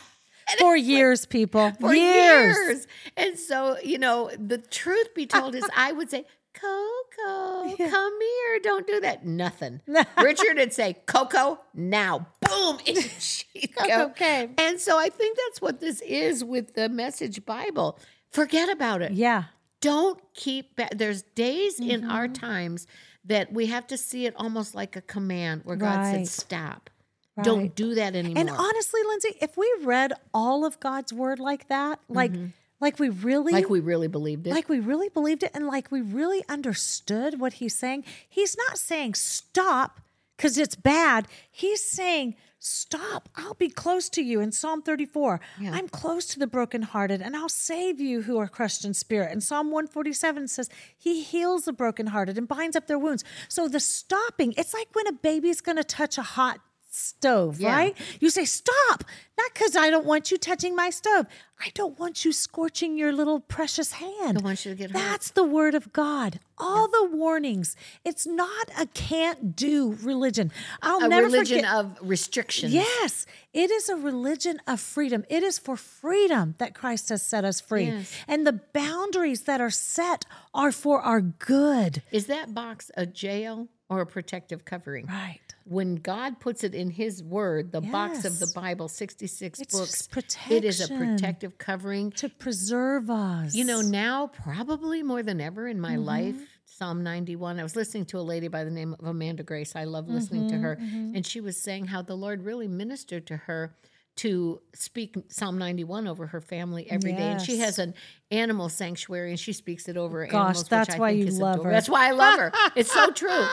For 0.58 0.76
years, 0.76 1.24
people. 1.24 1.72
For 1.80 1.94
years. 1.94 2.56
years. 2.56 2.86
And 3.16 3.38
so, 3.38 3.78
you 3.82 3.96
know, 3.98 4.30
the 4.38 4.58
truth 4.58 5.14
be 5.14 5.24
told 5.24 5.54
is 5.54 5.64
I 5.74 5.92
would 5.92 6.10
say, 6.10 6.26
Coco, 6.54 7.76
come 7.90 8.18
here. 8.20 8.60
Don't 8.62 8.86
do 8.86 9.00
that. 9.00 9.26
Nothing. 9.26 9.80
Richard 10.22 10.56
would 10.56 10.72
say, 10.72 10.94
Coco, 11.06 11.60
now. 11.74 12.26
Boom. 12.40 12.78
She'd 13.18 13.74
go. 13.86 14.10
Came. 14.10 14.54
And 14.58 14.80
so 14.80 14.98
I 14.98 15.08
think 15.08 15.36
that's 15.36 15.60
what 15.60 15.80
this 15.80 16.00
is 16.02 16.42
with 16.44 16.74
the 16.74 16.88
message 16.88 17.44
Bible. 17.44 17.98
Forget 18.30 18.68
about 18.70 19.02
it. 19.02 19.12
Yeah. 19.12 19.44
Don't 19.80 20.18
keep 20.34 20.76
back. 20.76 20.90
There's 20.96 21.22
days 21.22 21.78
in 21.78 22.04
our 22.04 22.24
Mm-hmm. 22.24 22.32
times 22.34 22.86
that 23.26 23.52
we 23.52 23.66
have 23.66 23.86
to 23.88 23.96
see 23.96 24.26
it 24.26 24.34
almost 24.36 24.74
like 24.74 24.96
a 24.96 25.00
command 25.00 25.62
where 25.64 25.76
God 25.76 26.04
said, 26.10 26.28
stop. 26.28 26.90
Right. 27.36 27.44
Don't 27.44 27.74
do 27.74 27.94
that 27.94 28.14
anymore. 28.14 28.38
And 28.40 28.48
honestly, 28.50 29.00
Lindsay, 29.06 29.36
if 29.40 29.56
we 29.56 29.70
read 29.82 30.12
all 30.32 30.64
of 30.64 30.78
God's 30.78 31.12
word 31.12 31.38
like 31.40 31.68
that, 31.68 31.98
like 32.08 32.32
Mm-hmm. 32.32 32.46
Like 32.84 32.98
we 32.98 33.08
really 33.08 33.52
Like 33.52 33.70
we 33.70 33.80
really 33.80 34.08
believed 34.08 34.46
it. 34.46 34.50
like 34.50 34.68
we 34.68 34.78
really 34.78 35.08
believed 35.08 35.42
it 35.42 35.50
and 35.54 35.66
like 35.66 35.90
we 35.90 36.00
really 36.02 36.42
understood 36.50 37.40
what 37.40 37.54
he's 37.54 37.74
saying. 37.74 38.04
He's 38.28 38.56
not 38.56 38.76
saying 38.78 39.14
stop 39.14 40.00
because 40.36 40.58
it's 40.58 40.74
bad. 40.76 41.26
He's 41.50 41.82
saying 41.82 42.34
stop. 42.58 43.28
I'll 43.36 43.54
be 43.54 43.68
close 43.68 44.08
to 44.10 44.22
you 44.22 44.40
in 44.40 44.52
Psalm 44.52 44.82
34. 44.82 45.40
I'm 45.72 45.88
close 45.88 46.26
to 46.26 46.38
the 46.38 46.46
brokenhearted 46.46 47.20
and 47.22 47.34
I'll 47.36 47.48
save 47.48 48.00
you 48.00 48.22
who 48.22 48.36
are 48.38 48.48
crushed 48.48 48.84
in 48.84 48.92
spirit. 48.94 49.32
And 49.32 49.42
Psalm 49.42 49.70
147 49.70 50.48
says 50.48 50.68
he 50.96 51.22
heals 51.22 51.64
the 51.64 51.72
brokenhearted 51.72 52.36
and 52.36 52.46
binds 52.48 52.76
up 52.76 52.86
their 52.86 52.98
wounds. 52.98 53.24
So 53.48 53.66
the 53.68 53.80
stopping, 53.80 54.52
it's 54.58 54.74
like 54.74 54.88
when 54.94 55.06
a 55.06 55.12
baby's 55.12 55.60
going 55.60 55.76
to 55.78 55.84
touch 55.84 56.16
a 56.18 56.22
hot 56.22 56.60
stove, 56.94 57.60
Yeah. 57.60 57.74
right? 57.74 57.96
You 58.20 58.30
say, 58.30 58.44
Stop, 58.44 59.04
not 59.36 59.52
because 59.52 59.74
I 59.76 59.90
don't 59.90 60.06
want 60.06 60.30
you 60.30 60.38
touching 60.38 60.76
my 60.76 60.90
stove. 60.90 61.26
I 61.60 61.70
don't 61.74 61.98
want 61.98 62.24
you 62.24 62.32
scorching 62.32 62.96
your 62.96 63.12
little 63.12 63.40
precious 63.40 63.92
hand. 63.92 64.36
Don't 64.38 64.44
want 64.44 64.64
you 64.64 64.72
to 64.72 64.76
get 64.76 64.90
hurt. 64.90 64.98
That's 64.98 65.30
the 65.30 65.44
word 65.44 65.74
of 65.74 65.92
God. 65.92 66.38
All 66.58 66.88
the 66.88 67.08
warnings. 67.12 67.74
It's 68.04 68.26
not 68.26 68.68
a 68.78 68.86
can't 68.86 69.56
do 69.56 69.96
religion. 70.02 70.52
I'll 70.82 71.04
a 71.04 71.08
never 71.08 71.26
religion 71.26 71.58
forget. 71.60 71.74
of 71.74 71.98
restrictions. 72.00 72.72
Yes, 72.72 73.26
it 73.52 73.70
is 73.70 73.88
a 73.88 73.96
religion 73.96 74.60
of 74.66 74.78
freedom. 74.80 75.24
It 75.28 75.42
is 75.42 75.58
for 75.58 75.76
freedom 75.76 76.54
that 76.58 76.74
Christ 76.74 77.08
has 77.08 77.22
set 77.22 77.44
us 77.44 77.60
free. 77.60 77.86
Yes. 77.86 78.12
And 78.28 78.46
the 78.46 78.60
boundaries 78.72 79.42
that 79.42 79.60
are 79.60 79.70
set 79.70 80.26
are 80.52 80.70
for 80.72 81.00
our 81.00 81.20
good. 81.20 82.02
Is 82.12 82.26
that 82.26 82.54
box 82.54 82.90
a 82.96 83.06
jail 83.06 83.68
or 83.94 84.02
a 84.02 84.06
protective 84.06 84.64
covering? 84.64 85.06
Right. 85.06 85.40
When 85.66 85.94
God 85.96 86.40
puts 86.40 86.62
it 86.62 86.74
in 86.74 86.90
His 86.90 87.22
Word, 87.22 87.72
the 87.72 87.80
box 87.80 88.24
of 88.26 88.38
the 88.38 88.52
Bible, 88.54 88.88
66 88.88 89.60
It's 89.60 89.74
books, 89.76 90.08
it 90.50 90.64
is 90.64 90.80
a 90.82 90.88
protective 90.88 91.56
covering. 91.56 92.10
To 92.12 92.28
preserve 92.28 93.08
us. 93.08 93.54
You 93.54 93.64
know, 93.64 93.80
now 93.80 94.26
probably 94.26 95.02
more 95.02 95.22
than 95.22 95.40
ever 95.40 95.66
in 95.68 95.76
Mm-hmm. 95.78 95.82
my 95.82 95.96
life, 95.96 96.36
Psalm 96.66 97.02
91. 97.02 97.58
I 97.58 97.62
was 97.62 97.76
listening 97.76 98.04
to 98.06 98.18
a 98.18 98.20
lady 98.20 98.48
by 98.48 98.64
the 98.64 98.70
name 98.70 98.94
of 98.98 99.06
Amanda 99.06 99.42
Grace. 99.42 99.74
I 99.76 99.84
love 99.84 100.08
listening 100.08 100.48
to 100.48 100.54
Mm-hmm, 100.56 100.62
her. 100.64 100.72
And 101.16 101.24
she 101.24 101.40
was 101.40 101.56
saying 101.56 101.86
how 101.86 102.02
the 102.02 102.16
Lord 102.16 102.42
really 102.42 102.68
ministered 102.68 103.26
to 103.28 103.36
her 103.38 103.74
to 104.16 104.60
speak 104.74 105.16
Psalm 105.28 105.58
91 105.58 106.06
over 106.06 106.26
her 106.28 106.40
family 106.40 106.88
every 106.88 107.12
day. 107.12 107.32
And 107.32 107.40
she 107.42 107.58
has 107.58 107.78
an 107.80 107.94
animal 108.30 108.68
sanctuary 108.68 109.30
and 109.30 109.40
she 109.40 109.52
speaks 109.52 109.88
it 109.88 109.96
over 109.96 110.24
Gosh, 110.26 110.32
animals. 110.34 110.68
that's 110.68 110.96
why 110.96 111.10
you 111.10 111.26
love 111.26 111.54
adorable. 111.54 111.64
her. 111.64 111.70
That's 111.72 111.88
why 111.88 112.08
I 112.08 112.10
love 112.12 112.38
her. 112.38 112.52
It's 112.76 112.92
so 112.92 113.10
true. 113.10 113.44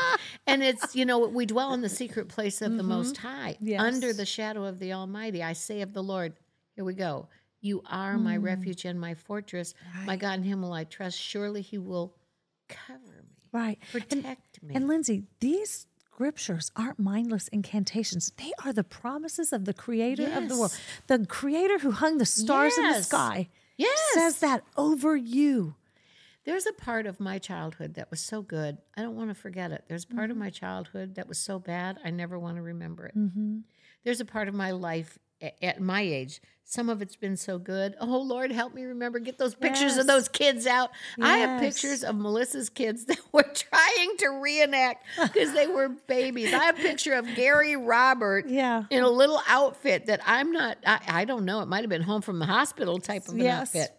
And 0.46 0.62
it's, 0.62 0.96
you 0.96 1.06
know, 1.06 1.20
we 1.28 1.46
dwell 1.48 1.74
in 1.74 1.82
the 1.82 1.90
secret 1.90 2.28
place 2.30 2.62
of 2.62 2.78
the 2.78 2.84
Most 2.84 3.18
High, 3.18 3.54
Mm-hmm. 3.56 3.68
Yes. 3.68 3.82
under 3.82 4.14
the 4.14 4.26
shadow 4.26 4.66
of 4.66 4.78
the 4.78 4.94
Almighty. 4.94 5.42
I 5.42 5.54
say 5.54 5.82
of 5.82 5.94
the 5.94 6.04
Lord, 6.04 6.34
here 6.76 6.86
we 6.86 6.94
go. 6.94 7.28
You 7.60 7.82
are 7.90 8.18
my 8.18 8.38
Mm. 8.38 8.44
refuge 8.44 8.86
and 8.86 9.00
my 9.00 9.14
fortress. 9.16 9.74
My 10.06 10.16
God, 10.16 10.40
in 10.40 10.44
him 10.44 10.62
will 10.62 10.74
I 10.74 10.84
trust. 10.84 11.18
Surely 11.20 11.62
he 11.62 11.78
will 11.80 12.16
cover 12.70 13.00
me, 13.28 13.38
right. 13.52 13.78
And- 13.94 14.08
protect 14.10 14.62
me. 14.64 14.76
And 14.76 14.88
Lindsay, 14.88 15.24
these 15.40 15.88
scriptures 16.14 16.72
aren't 16.76 17.00
mindless 17.00 17.48
incantations. 17.50 18.32
They 18.38 18.52
are 18.64 18.74
the 18.74 18.84
promises 18.84 19.54
of 19.54 19.66
the 19.66 19.74
creator 19.74 20.30
of 20.34 20.50
the 20.50 20.58
world. 20.58 20.78
The 21.08 21.26
creator 21.26 21.80
who 21.80 21.92
hung 21.92 22.18
the 22.18 22.26
stars 22.26 22.78
in 22.78 22.88
the 22.90 23.02
sky 23.02 23.50
yes. 23.78 24.00
says 24.14 24.40
that 24.40 24.64
over 24.76 25.16
you. 25.16 25.76
There's 26.44 26.66
a 26.66 26.74
part 26.74 27.06
of 27.06 27.20
my 27.20 27.38
childhood 27.38 27.94
that 27.94 28.10
was 28.10 28.20
so 28.20 28.42
good. 28.42 28.80
I 28.98 29.04
don't 29.04 29.16
want 29.16 29.30
to 29.30 29.36
forget 29.36 29.72
it. 29.72 29.86
There's 29.88 30.04
a 30.04 30.14
part 30.14 30.32
of 30.32 30.36
mm-hmm. 30.36 30.46
my 30.46 30.50
childhood 30.50 31.16
that 31.16 31.28
was 31.28 31.38
so 31.38 31.60
bad. 31.60 31.98
I 32.04 32.10
never 32.10 32.38
want 32.38 32.58
to 32.58 32.62
remember 32.62 33.06
it. 33.06 33.18
Mm-hmm. 33.18 33.60
There's 34.04 34.20
a 34.20 34.26
part 34.26 34.48
of 34.48 34.54
my 34.54 34.72
life 34.72 35.18
at 35.62 35.82
my 35.82 36.02
age. 36.02 36.42
Some 36.64 36.90
of 36.90 37.02
it's 37.02 37.18
been 37.18 37.36
so 37.36 37.58
good. 37.60 37.96
Oh 38.00 38.22
Lord, 38.22 38.50
help 38.52 38.74
me 38.74 38.84
remember. 38.84 39.20
Get 39.20 39.38
those 39.38 39.56
pictures 39.56 39.94
Yes. 39.94 39.98
of 39.98 40.08
those 40.08 40.30
kids 40.30 40.66
out. 40.66 40.92
I 41.22 41.40
have 41.40 41.60
pictures 41.60 42.02
of 42.04 42.16
Melissa's 42.16 42.70
kids 42.70 43.04
that 43.08 43.20
were 43.34 43.44
trying 43.44 44.18
to 44.20 44.30
reenact 44.42 45.06
because 45.22 45.54
they 45.54 45.68
were 45.68 45.90
babies. 46.08 46.54
I 46.54 46.64
have 46.64 46.80
a 46.80 46.82
picture 46.82 47.14
of 47.14 47.26
Gary 47.36 47.76
Robert 47.76 48.46
Yeah. 48.50 48.84
in 48.90 49.04
a 49.04 49.10
little 49.10 49.42
outfit 49.50 50.06
that 50.06 50.22
I'm 50.26 50.54
not. 50.54 50.78
I, 50.88 51.00
I 51.10 51.26
don't 51.26 51.44
know. 51.44 51.60
It 51.62 51.66
might 51.68 51.82
have 51.82 51.90
been 51.90 52.04
home 52.04 52.22
from 52.22 52.40
the 52.40 52.46
hospital 52.46 53.00
type 53.00 53.28
of 53.28 53.34
an 53.34 53.40
Yes. 53.42 53.76
outfit 53.76 53.90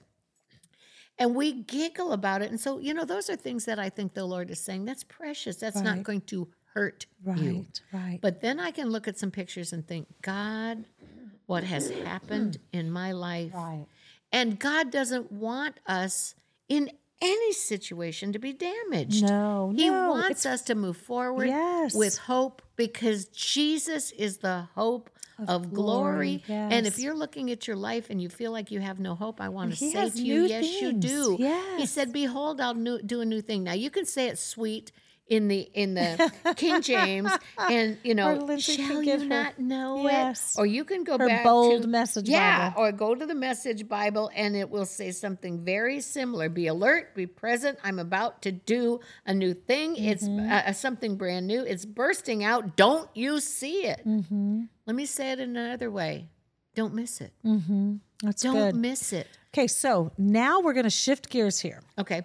and 1.19 1.35
we 1.35 1.53
giggle 1.53 2.13
about 2.13 2.41
it. 2.43 2.51
And 2.51 2.59
so, 2.59 2.79
you 2.79 2.95
know, 2.95 3.05
those 3.05 3.29
are 3.29 3.37
things 3.37 3.67
that 3.67 3.79
I 3.79 3.91
think 3.91 4.15
the 4.15 4.25
Lord 4.25 4.51
is 4.51 4.61
saying 4.61 4.87
that's 4.87 5.05
precious. 5.05 5.57
That's 5.57 5.81
not 5.81 6.03
going 6.03 6.23
to 6.23 6.49
hurt 6.75 7.05
you. 7.37 7.67
Right, 7.67 7.81
right. 7.93 8.19
But 8.23 8.41
then 8.41 8.59
I 8.59 8.71
can 8.71 8.89
look 8.89 9.07
at 9.07 9.19
some 9.19 9.31
pictures 9.31 9.75
and 9.75 9.87
think, 9.87 10.07
God, 10.23 10.87
what 11.53 11.65
has 11.65 11.91
happened 11.91 12.57
in 12.73 12.91
my 12.91 13.13
life? 13.13 13.53
Right. 13.55 13.85
And 14.33 14.59
God 14.59 14.91
doesn't 14.91 15.31
want 15.31 15.79
us 15.87 16.35
in 16.69 16.91
any 17.21 17.53
situation 17.53 18.33
to 18.33 18.39
be 18.39 18.53
damaged. 18.55 19.23
No, 19.23 19.73
He 19.77 19.89
no, 19.91 20.11
wants 20.11 20.47
us 20.47 20.63
to 20.63 20.75
move 20.75 20.97
forward 20.97 21.49
Yes. 21.49 21.95
with 21.95 22.17
hope 22.17 22.63
because 22.77 23.27
Jesus 23.27 24.11
is 24.13 24.39
the 24.39 24.69
hope 24.75 25.11
of, 25.47 25.73
glory. 25.75 26.43
glory, 26.47 26.69
And 26.73 26.87
if 26.87 26.99
you're 26.99 27.15
looking 27.25 27.51
at 27.51 27.67
your 27.67 27.77
life 27.77 28.09
and 28.11 28.19
you 28.23 28.29
feel 28.31 28.53
like 28.53 28.71
you 28.71 28.81
have 28.81 28.99
no 28.99 29.15
hope, 29.15 29.41
I 29.41 29.49
want 29.51 29.71
to 29.73 29.77
He 29.77 29.91
say 29.93 30.09
to 30.09 30.23
you, 30.23 30.45
yes, 30.45 30.65
you 30.81 30.91
things. 30.93 31.05
do. 31.05 31.37
He 31.77 31.85
said, 31.87 32.13
Behold, 32.13 32.61
I'll 32.61 32.75
do 33.15 33.21
a 33.21 33.25
new 33.25 33.43
thing. 33.43 33.65
Now 33.65 33.73
you 33.75 33.91
can 33.91 34.07
say 34.07 34.29
it 34.29 34.39
sweet 34.39 34.93
in 35.29 35.49
the 35.49 35.61
in 35.61 35.95
the 35.95 36.33
King 36.57 36.83
James, 36.83 37.31
and 37.59 37.97
you 38.03 38.15
know, 38.15 38.57
shall 38.59 39.03
you 39.03 39.19
her- 39.21 39.25
not 39.25 39.59
know 39.59 40.03
Yes. 40.03 40.57
it? 40.57 40.61
Or 40.61 40.67
you 40.67 40.85
can 40.85 41.05
go 41.05 41.17
back 41.17 41.45
bold 41.45 41.83
to, 41.83 41.89
Message 41.89 42.29
yeah, 42.29 42.71
Bible. 42.71 42.83
or 42.83 42.93
go 42.93 43.15
to 43.15 43.25
the 43.25 43.35
Message 43.35 43.89
Bible, 43.89 44.31
and 44.35 44.55
it 44.57 44.69
will 44.69 44.85
say 44.85 45.11
something 45.13 45.65
very 45.65 46.01
similar. 46.01 46.49
Be 46.49 46.67
alert, 46.67 47.15
be 47.15 47.27
present. 47.27 47.79
I'm 47.85 47.99
about 47.99 48.43
to 48.43 48.53
do 48.53 49.01
a 49.25 49.33
new 49.33 49.55
thing. 49.55 49.97
It's 49.97 50.25
Mm-hmm. 50.25 50.51
uh, 50.53 50.73
something 50.73 51.17
brand 51.17 51.47
new. 51.47 51.63
It's 51.63 51.85
bursting 51.87 52.45
out. 52.45 52.77
Don't 52.77 53.09
you 53.15 53.41
see 53.41 53.87
it? 53.87 54.03
Mm-hmm. 54.07 54.63
Let 54.87 54.97
me 54.97 55.07
say 55.07 55.31
it 55.33 55.41
in 55.41 55.57
another 55.57 55.91
way. 55.91 56.29
Don't 56.75 56.95
miss 56.95 57.21
it. 57.21 57.33
That's 58.23 58.43
Don't 58.43 58.55
good. 58.55 58.75
miss 58.77 59.13
it. 59.13 59.29
Okay, 59.55 59.67
so 59.67 60.11
now 60.19 60.61
we're 60.61 60.73
going 60.73 60.85
to 60.85 60.91
shift 60.91 61.29
gears 61.29 61.61
here 61.61 61.83
Okay. 61.99 62.23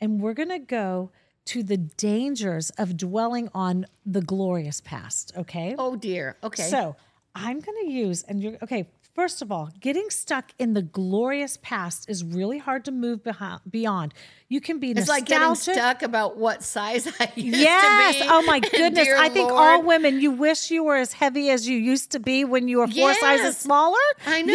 and 0.00 0.20
we're 0.20 0.34
going 0.34 0.50
to 0.50 0.58
go 0.60 1.10
to 1.48 1.62
the 1.62 1.78
dangers 1.78 2.70
of 2.76 2.96
dwelling 2.96 3.48
on 3.54 3.86
the 4.04 4.20
glorious 4.20 4.82
past. 4.82 5.32
Okay. 5.36 5.74
Oh 5.78 5.96
dear. 5.96 6.36
Okay. 6.44 6.64
So 6.64 6.94
I'm 7.34 7.60
going 7.60 7.86
to 7.86 7.90
use, 7.90 8.22
and 8.24 8.42
you're 8.42 8.58
okay. 8.62 8.86
First 9.18 9.42
of 9.42 9.50
all, 9.50 9.70
getting 9.80 10.10
stuck 10.10 10.52
in 10.60 10.74
the 10.74 10.82
glorious 10.82 11.58
past 11.60 12.08
is 12.08 12.22
really 12.22 12.58
hard 12.58 12.84
to 12.84 12.92
move 12.92 13.24
behind, 13.24 13.62
beyond. 13.68 14.14
You 14.50 14.60
can 14.62 14.78
be 14.78 14.92
it's 14.92 15.08
like 15.08 15.26
getting 15.26 15.56
stuck 15.56 16.02
about 16.02 16.38
what 16.38 16.62
size 16.62 17.06
I 17.20 17.30
used 17.34 17.58
Yes. 17.58 18.16
to 18.18 18.22
be. 18.22 18.28
Oh 18.30 18.42
my 18.42 18.60
goodness. 18.78 19.08
I 19.18 19.28
think 19.28 19.50
Lord. 19.50 19.60
all 19.60 19.82
women, 19.82 20.20
you 20.20 20.30
wish 20.30 20.70
you 20.70 20.84
were 20.84 20.94
as 20.96 21.12
heavy 21.12 21.50
as 21.50 21.68
you 21.68 21.76
used 21.76 22.12
to 22.12 22.20
be 22.20 22.44
when 22.44 22.68
you 22.68 22.78
were 22.78 22.86
four 22.86 23.12
sizes 23.14 23.56
smaller. 23.58 23.98
I 24.24 24.42
know. 24.42 24.54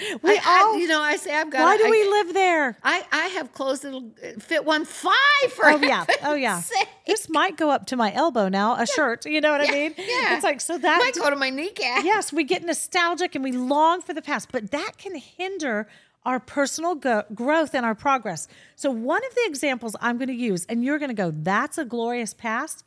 Yes. 0.00 0.18
We 0.22 0.30
I, 0.30 0.40
I- 0.46 0.62
all. 0.62 0.78
you 0.78 0.86
know, 0.86 1.00
I 1.00 1.16
say 1.16 1.34
I've 1.34 1.50
got. 1.50 1.62
why 1.62 1.76
do 1.76 1.86
I, 1.86 1.90
we 1.90 2.08
live 2.08 2.34
there? 2.34 2.78
I, 2.84 3.04
I 3.12 3.26
have 3.36 3.52
clothes 3.52 3.80
that'll 3.80 4.12
uh, 4.24 4.38
fit 4.38 4.64
one 4.64 4.84
five 4.84 5.12
for 5.50 5.66
Oh 5.66 5.76
yeah. 5.82 6.06
Oh 6.22 6.34
yeah. 6.34 6.60
sake. 6.60 6.88
This 7.04 7.28
might 7.28 7.56
go 7.56 7.68
up 7.70 7.86
to 7.86 7.96
my 7.96 8.12
elbow 8.14 8.48
now, 8.48 8.76
a 8.76 8.86
shirt. 8.86 9.26
You 9.26 9.40
know 9.40 9.50
what 9.50 9.68
I 9.68 9.72
mean? 9.72 9.94
yeah. 9.98 10.36
It's 10.36 10.44
like 10.44 10.60
so 10.60 10.78
that 10.78 10.98
Might 11.00 11.14
go 11.16 11.28
to 11.28 11.36
my 11.36 11.50
kneecap. 11.50 12.04
yes, 12.04 12.32
we 12.32 12.44
get 12.44 12.64
nostalgic 12.64 13.34
and 13.34 13.42
we 13.44 13.50
long 13.52 13.87
for 14.02 14.14
the 14.14 14.22
past, 14.22 14.48
but 14.52 14.70
that 14.70 14.92
can 14.98 15.14
hinder 15.14 15.88
our 16.24 16.38
personal 16.40 16.94
go- 16.94 17.24
growth 17.34 17.74
and 17.74 17.86
our 17.86 17.94
progress. 17.94 18.48
So, 18.76 18.90
one 18.90 19.24
of 19.24 19.34
the 19.34 19.44
examples 19.46 19.96
I'm 20.00 20.18
going 20.18 20.28
to 20.28 20.34
use, 20.34 20.66
and 20.66 20.84
you're 20.84 20.98
going 20.98 21.10
to 21.10 21.14
go, 21.14 21.30
that's 21.30 21.78
a 21.78 21.84
glorious 21.84 22.34
past. 22.34 22.84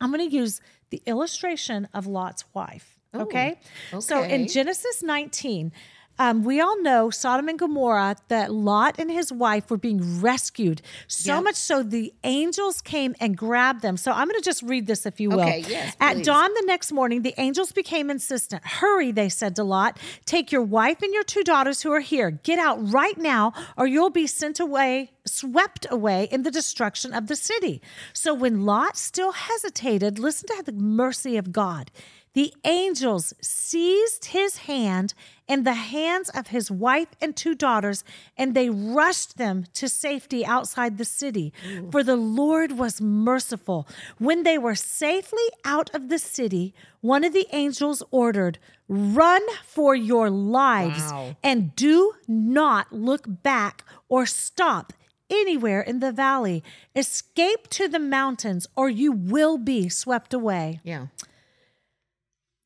I'm 0.00 0.12
going 0.12 0.28
to 0.28 0.36
use 0.36 0.60
the 0.90 1.02
illustration 1.06 1.88
of 1.94 2.06
Lot's 2.06 2.44
wife. 2.54 2.98
Okay. 3.14 3.58
Okay. 3.92 4.00
So, 4.00 4.22
in. 4.22 4.46
Genesis 4.46 5.02
19, 5.02 5.72
um, 6.18 6.44
we 6.44 6.60
all 6.60 6.80
know 6.82 7.10
Sodom 7.10 7.48
and 7.48 7.58
Gomorrah 7.58 8.16
that 8.28 8.52
Lot 8.52 8.96
and 8.98 9.10
his 9.10 9.32
wife 9.32 9.70
were 9.70 9.76
being 9.76 10.20
rescued. 10.20 10.80
So 11.06 11.34
Yep. 11.34 11.44
much 11.44 11.54
so 11.56 11.82
the 11.82 12.12
angels 12.24 12.80
came 12.80 13.14
and 13.20 13.36
grabbed 13.36 13.82
them. 13.82 13.96
So 13.96 14.12
I'm 14.12 14.26
going 14.28 14.40
to 14.40 14.44
just 14.44 14.62
read 14.62 14.86
this 14.86 15.04
if 15.06 15.20
you 15.20 15.30
will. 15.30 15.40
Okay, 15.40 15.64
yes, 15.68 15.94
At 16.00 16.14
please. 16.14 16.26
dawn 16.26 16.50
the 16.54 16.64
next 16.66 16.92
morning, 16.92 17.22
the 17.22 17.34
angels 17.38 17.72
became 17.72 18.10
insistent. 18.10 18.64
Hurry, 18.64 19.12
they 19.12 19.28
said 19.28 19.56
to 19.56 19.64
Lot. 19.64 19.98
Take 20.24 20.50
your 20.52 20.62
wife 20.62 21.02
and 21.02 21.12
your 21.12 21.24
two 21.24 21.42
daughters 21.42 21.82
who 21.82 21.92
are 21.92 22.00
here. 22.00 22.30
Get 22.30 22.58
out 22.58 22.78
right 22.92 23.18
now, 23.18 23.52
or 23.76 23.86
you'll 23.86 24.10
be 24.10 24.26
sent 24.26 24.58
away, 24.60 25.10
swept 25.26 25.86
away 25.90 26.28
in 26.30 26.42
the 26.42 26.50
destruction 26.50 27.12
of 27.12 27.26
the 27.26 27.36
city. 27.36 27.82
So 28.12 28.32
when 28.32 28.64
Lot 28.64 28.96
still 28.96 29.32
hesitated, 29.32 30.18
listen 30.18 30.46
to 30.48 30.62
the 30.64 30.72
mercy 30.72 31.36
of 31.36 31.52
God. 31.52 31.90
the 32.34 32.52
angels 32.64 33.32
seized 33.40 34.26
his 34.26 34.58
hand 34.68 35.14
and 35.48 35.64
the 35.64 35.74
hands 35.74 36.28
of 36.30 36.48
his 36.48 36.70
wife 36.70 37.08
and 37.20 37.36
two 37.36 37.54
daughters, 37.54 38.02
and 38.36 38.52
they 38.54 38.68
rushed 38.70 39.36
them 39.38 39.64
to 39.74 39.88
safety 39.88 40.44
outside 40.44 40.98
the 40.98 41.04
city. 41.04 41.52
For 41.92 42.02
the 42.02 42.16
Lord 42.16 42.72
was 42.72 43.00
merciful. 43.00 43.86
When 44.18 44.42
they 44.42 44.58
were 44.58 44.74
safely 44.74 45.46
out 45.64 45.88
of 45.94 46.08
the 46.08 46.18
city, 46.18 46.74
one 47.00 47.22
of 47.24 47.32
the 47.32 47.46
angels 47.52 48.02
ordered, 48.10 48.58
Run 48.88 49.42
for 49.64 49.94
your 49.96 50.30
lives 50.30 51.10
Wow. 51.12 51.36
and 51.42 51.74
do 51.74 52.14
not 52.28 52.92
look 52.92 53.24
back 53.26 53.84
or 54.08 54.26
stop 54.26 54.92
anywhere 55.28 55.80
in 55.80 55.98
the 55.98 56.12
valley. 56.12 56.62
Escape 56.94 57.68
to 57.70 57.88
the 57.88 57.98
mountains, 57.98 58.68
or 58.76 58.88
you 58.88 59.10
will 59.10 59.58
be 59.58 59.88
swept 59.88 60.32
away. 60.32 60.80
Yeah. 60.84 61.06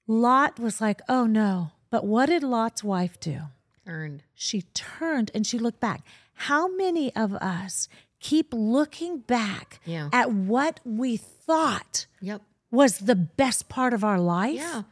Lot 0.06 0.58
was 0.58 0.80
like, 0.80 1.00
oh 1.08 1.26
no. 1.26 1.70
But 1.90 2.04
what 2.06 2.26
did 2.26 2.42
Lot's 2.42 2.84
wife 2.84 3.18
do? 3.18 3.42
Earned. 3.86 4.22
She 4.34 4.62
turned 4.74 5.30
and 5.34 5.46
she 5.46 5.58
looked 5.58 5.80
back. 5.80 6.02
How 6.34 6.68
many 6.68 7.14
of 7.16 7.34
us 7.34 7.88
keep 8.20 8.48
looking 8.52 9.18
back 9.18 9.80
Yeah. 9.84 10.08
at 10.12 10.32
what 10.32 10.80
we 10.84 11.16
thought 11.16 12.06
Yep. 12.20 12.42
was 12.70 12.98
the 12.98 13.16
best 13.16 13.68
part 13.68 13.92
of 13.92 14.04
our 14.04 14.20
life? 14.20 14.54
Yeah. 14.56 14.82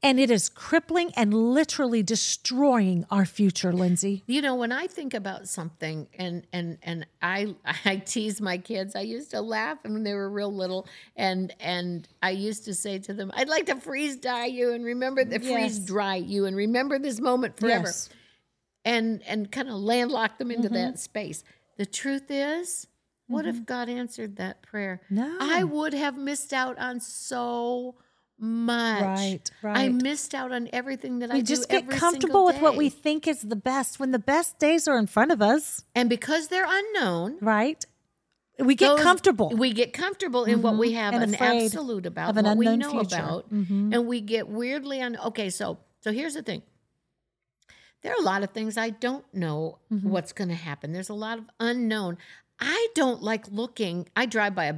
And 0.00 0.20
it 0.20 0.30
is 0.30 0.48
crippling 0.48 1.10
and 1.16 1.34
literally 1.34 2.04
destroying 2.04 3.04
our 3.10 3.24
future, 3.24 3.72
Lindsay. 3.72 4.22
You 4.26 4.40
know, 4.42 4.54
when 4.54 4.70
I 4.70 4.86
think 4.86 5.12
about 5.12 5.48
something 5.48 6.06
and 6.16 6.46
and 6.52 6.78
and 6.84 7.06
I 7.20 7.56
I 7.84 7.96
tease 7.96 8.40
my 8.40 8.58
kids, 8.58 8.94
I 8.94 9.00
used 9.00 9.32
to 9.32 9.40
laugh 9.40 9.78
when 9.82 10.04
they 10.04 10.14
were 10.14 10.30
real 10.30 10.54
little 10.54 10.86
and 11.16 11.52
and 11.58 12.06
I 12.22 12.30
used 12.30 12.64
to 12.66 12.74
say 12.74 13.00
to 13.00 13.12
them, 13.12 13.32
I'd 13.34 13.48
like 13.48 13.66
to 13.66 13.76
freeze 13.76 14.16
dry 14.16 14.46
you 14.46 14.72
and 14.72 14.84
remember 14.84 15.24
the 15.24 15.40
freeze 15.40 15.80
dry 15.80 16.16
you 16.16 16.46
and 16.46 16.56
remember 16.56 17.00
this 17.00 17.20
moment 17.20 17.58
forever. 17.58 17.86
Yes. 17.86 18.08
And 18.84 19.20
and 19.26 19.50
kind 19.50 19.68
of 19.68 19.74
landlock 19.74 20.38
them 20.38 20.52
into 20.52 20.68
that 20.68 20.90
mm-hmm. 20.90 20.96
space. 20.96 21.42
The 21.76 21.86
truth 21.86 22.30
is, 22.30 22.86
what 23.26 23.46
if 23.46 23.56
mm-hmm. 23.56 23.64
God 23.64 23.88
answered 23.88 24.36
that 24.36 24.62
prayer? 24.62 25.00
No. 25.10 25.38
I 25.40 25.64
would 25.64 25.92
have 25.92 26.16
missed 26.16 26.52
out 26.52 26.78
on 26.78 27.00
so 27.00 27.96
much. 28.38 29.40
Right, 29.62 29.78
I 29.78 29.88
missed 29.88 30.34
out 30.34 30.52
on 30.52 30.68
everything 30.72 31.18
that 31.20 31.30
I 31.30 31.34
We 31.34 31.42
do 31.42 31.52
We 31.52 31.56
just 31.56 31.68
get 31.68 31.88
comfortable 31.90 32.44
with 32.44 32.60
what 32.60 32.76
we 32.76 32.88
think 32.88 33.26
is 33.26 33.42
the 33.42 33.56
best 33.56 33.98
when 34.00 34.10
the 34.12 34.18
best 34.18 34.58
days 34.58 34.86
are 34.88 34.98
in 34.98 35.06
front 35.06 35.32
of 35.32 35.42
us, 35.42 35.84
And 35.94 36.08
because 36.08 36.48
they're 36.48 36.66
unknown, 36.68 37.38
right? 37.40 37.84
We 38.58 38.74
get 38.74 38.88
those- 38.88 39.00
comfortable. 39.02 39.50
We 39.50 39.72
get 39.72 39.92
comfortable 39.92 40.44
in 40.44 40.62
what 40.62 40.76
we 40.76 40.92
have 40.92 41.14
And 41.14 41.22
an 41.22 41.34
absolute 41.36 42.06
about, 42.06 42.30
of 42.30 42.36
an 42.38 42.44
what 42.44 42.56
we 42.56 42.66
unknown 42.66 42.92
know 42.94 43.00
future. 43.00 43.16
about, 43.16 43.52
Mhm. 43.52 43.94
and 43.94 44.06
we 44.06 44.20
get 44.20 44.48
weirdly 44.48 45.00
un. 45.00 45.16
Okay, 45.16 45.48
so 45.50 45.78
so 46.00 46.12
here's 46.12 46.34
the 46.34 46.42
thing. 46.42 46.62
There 48.02 48.12
are 48.12 48.18
a 48.20 48.24
lot 48.24 48.42
of 48.44 48.50
things 48.50 48.76
I 48.76 48.90
don't 48.90 49.24
know 49.34 49.78
Mm-hmm. 49.92 50.08
what's 50.10 50.32
going 50.32 50.48
to 50.48 50.54
happen. 50.54 50.92
There's 50.92 51.08
a 51.08 51.14
lot 51.14 51.38
of 51.38 51.44
unknown. 51.58 52.18
I 52.60 52.88
don't 52.94 53.22
like 53.22 53.46
looking. 53.50 54.08
I 54.16 54.26
drive 54.26 54.54
by 54.54 54.66
a 54.66 54.74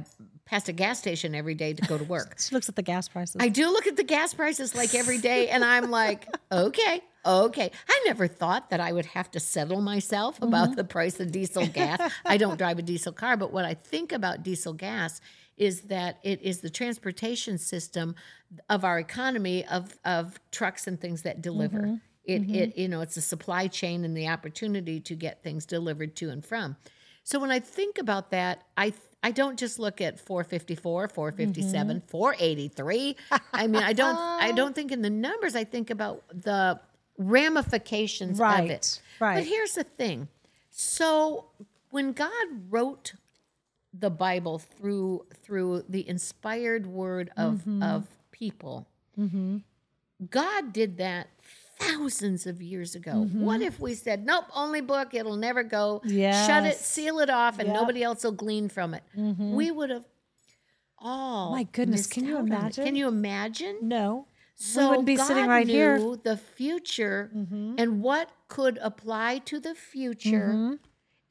past 0.51 0.67
a 0.67 0.73
gas 0.73 0.99
station 0.99 1.33
every 1.33 1.55
day 1.55 1.73
to 1.73 1.81
go 1.87 1.97
to 1.97 2.03
work. 2.03 2.35
she 2.39 2.53
looks 2.53 2.67
at 2.67 2.75
the 2.75 2.83
gas 2.83 3.07
prices. 3.07 3.37
I 3.39 3.47
do 3.47 3.71
look 3.71 3.87
at 3.87 3.95
the 3.95 4.03
gas 4.03 4.33
prices 4.33 4.75
like 4.75 4.93
every 4.93 5.17
day, 5.17 5.47
and 5.47 5.63
I'm 5.63 5.89
like, 5.89 6.27
okay, 6.51 7.01
okay. 7.25 7.71
I 7.89 8.01
never 8.05 8.27
thought 8.27 8.69
that 8.69 8.81
I 8.81 8.91
would 8.91 9.05
have 9.07 9.31
to 9.31 9.39
settle 9.39 9.81
myself 9.81 10.41
about 10.41 10.67
mm-hmm. 10.67 10.75
the 10.75 10.83
price 10.83 11.21
of 11.21 11.31
diesel 11.31 11.65
gas. 11.67 12.11
I 12.25 12.35
don't 12.35 12.57
drive 12.57 12.77
a 12.77 12.81
diesel 12.81 13.13
car, 13.13 13.37
but 13.37 13.53
what 13.53 13.63
I 13.63 13.73
think 13.73 14.11
about 14.11 14.43
diesel 14.43 14.73
gas 14.73 15.21
is 15.55 15.81
that 15.83 16.19
it 16.23 16.41
is 16.41 16.59
the 16.59 16.69
transportation 16.69 17.57
system 17.57 18.15
of 18.69 18.83
our 18.83 18.99
economy 18.99 19.65
of 19.67 19.97
of 20.03 20.37
trucks 20.51 20.85
and 20.85 20.99
things 20.99 21.21
that 21.21 21.41
deliver. 21.41 21.79
Mm-hmm. 21.79 21.95
It 22.25 22.33
it 22.33 22.41
mm-hmm. 22.41 22.79
you 22.79 22.87
know 22.89 22.99
it's 22.99 23.15
a 23.15 23.21
supply 23.21 23.67
chain 23.67 24.03
and 24.03 24.17
the 24.17 24.27
opportunity 24.27 24.99
to 24.99 25.15
get 25.15 25.43
things 25.43 25.65
delivered 25.65 26.13
to 26.17 26.29
and 26.29 26.45
from. 26.45 26.75
So 27.23 27.39
when 27.39 27.51
I 27.51 27.59
think 27.59 27.97
about 27.97 28.31
that, 28.31 28.63
I 28.77 28.93
I 29.23 29.31
don't 29.31 29.57
just 29.59 29.77
look 29.77 30.01
at 30.01 30.19
454, 30.19 31.07
457, 31.09 32.01
483. 32.07 33.15
I 33.53 33.67
mean, 33.67 33.83
I 33.83 33.93
don't 33.93 34.17
I 34.17 34.51
don't 34.55 34.73
think 34.73 34.91
in 34.91 35.01
the 35.01 35.09
numbers. 35.11 35.55
I 35.55 35.63
think 35.63 35.89
about 35.89 36.23
the 36.33 36.79
ramifications 37.17 38.39
of 38.39 38.69
it. 38.71 39.01
right. 39.19 39.35
But 39.35 39.45
here's 39.45 39.73
the 39.73 39.83
thing. 39.83 40.27
So 40.71 41.45
when 41.91 42.13
God 42.13 42.31
wrote 42.69 43.13
the 43.93 44.09
Bible 44.09 44.57
through 44.59 45.25
through 45.43 45.83
the 45.89 46.07
inspired 46.07 46.87
word 46.87 47.29
of 47.37 47.59
Mm-hmm. 47.59 47.83
of 47.83 48.07
people, 48.31 48.87
God 50.29 50.73
did 50.73 50.97
that 50.97 51.27
thousands 51.81 52.45
of 52.47 52.61
years 52.61 52.95
ago. 52.95 53.11
Mm-hmm. 53.11 53.43
What 53.45 53.61
if 53.61 53.79
we 53.79 53.93
said, 53.93 54.25
"Nope, 54.25 54.45
only 54.53 54.81
book. 54.81 55.13
It'll 55.13 55.35
never 55.37 55.63
go. 55.63 56.01
Shut 56.05 56.65
it, 56.65 56.77
seal 56.77 57.19
it 57.19 57.29
off, 57.29 57.59
and 57.59 57.67
Yep. 57.67 57.75
Mm-hmm. 57.75 57.81
nobody 57.81 58.03
else 58.03 58.23
will 58.23 58.31
glean 58.31 58.69
from 58.69 58.93
it." 58.93 59.03
We 59.15 59.71
would 59.71 59.89
have 59.89 60.05
all. 60.97 61.51
My 61.51 61.63
goodness, 61.63 62.07
can 62.07 62.25
you 62.25 62.35
out 62.37 62.41
on 62.41 62.47
it. 62.47 62.53
imagine? 62.55 62.85
Can 62.85 62.95
you 62.95 63.07
imagine? 63.07 63.77
no. 63.81 64.27
So 64.63 64.89
wouldn't 64.89 65.07
be 65.07 65.15
God 65.15 65.25
sitting 65.25 65.47
right 65.47 65.67
here. 65.67 65.97
Mm-hmm. 65.97 66.21
the 66.21 66.37
future 66.37 67.31
and 67.79 68.03
what 68.03 68.29
could 68.47 68.77
apply 68.79 69.39
to 69.45 69.59
the 69.59 69.73
future 69.73 70.77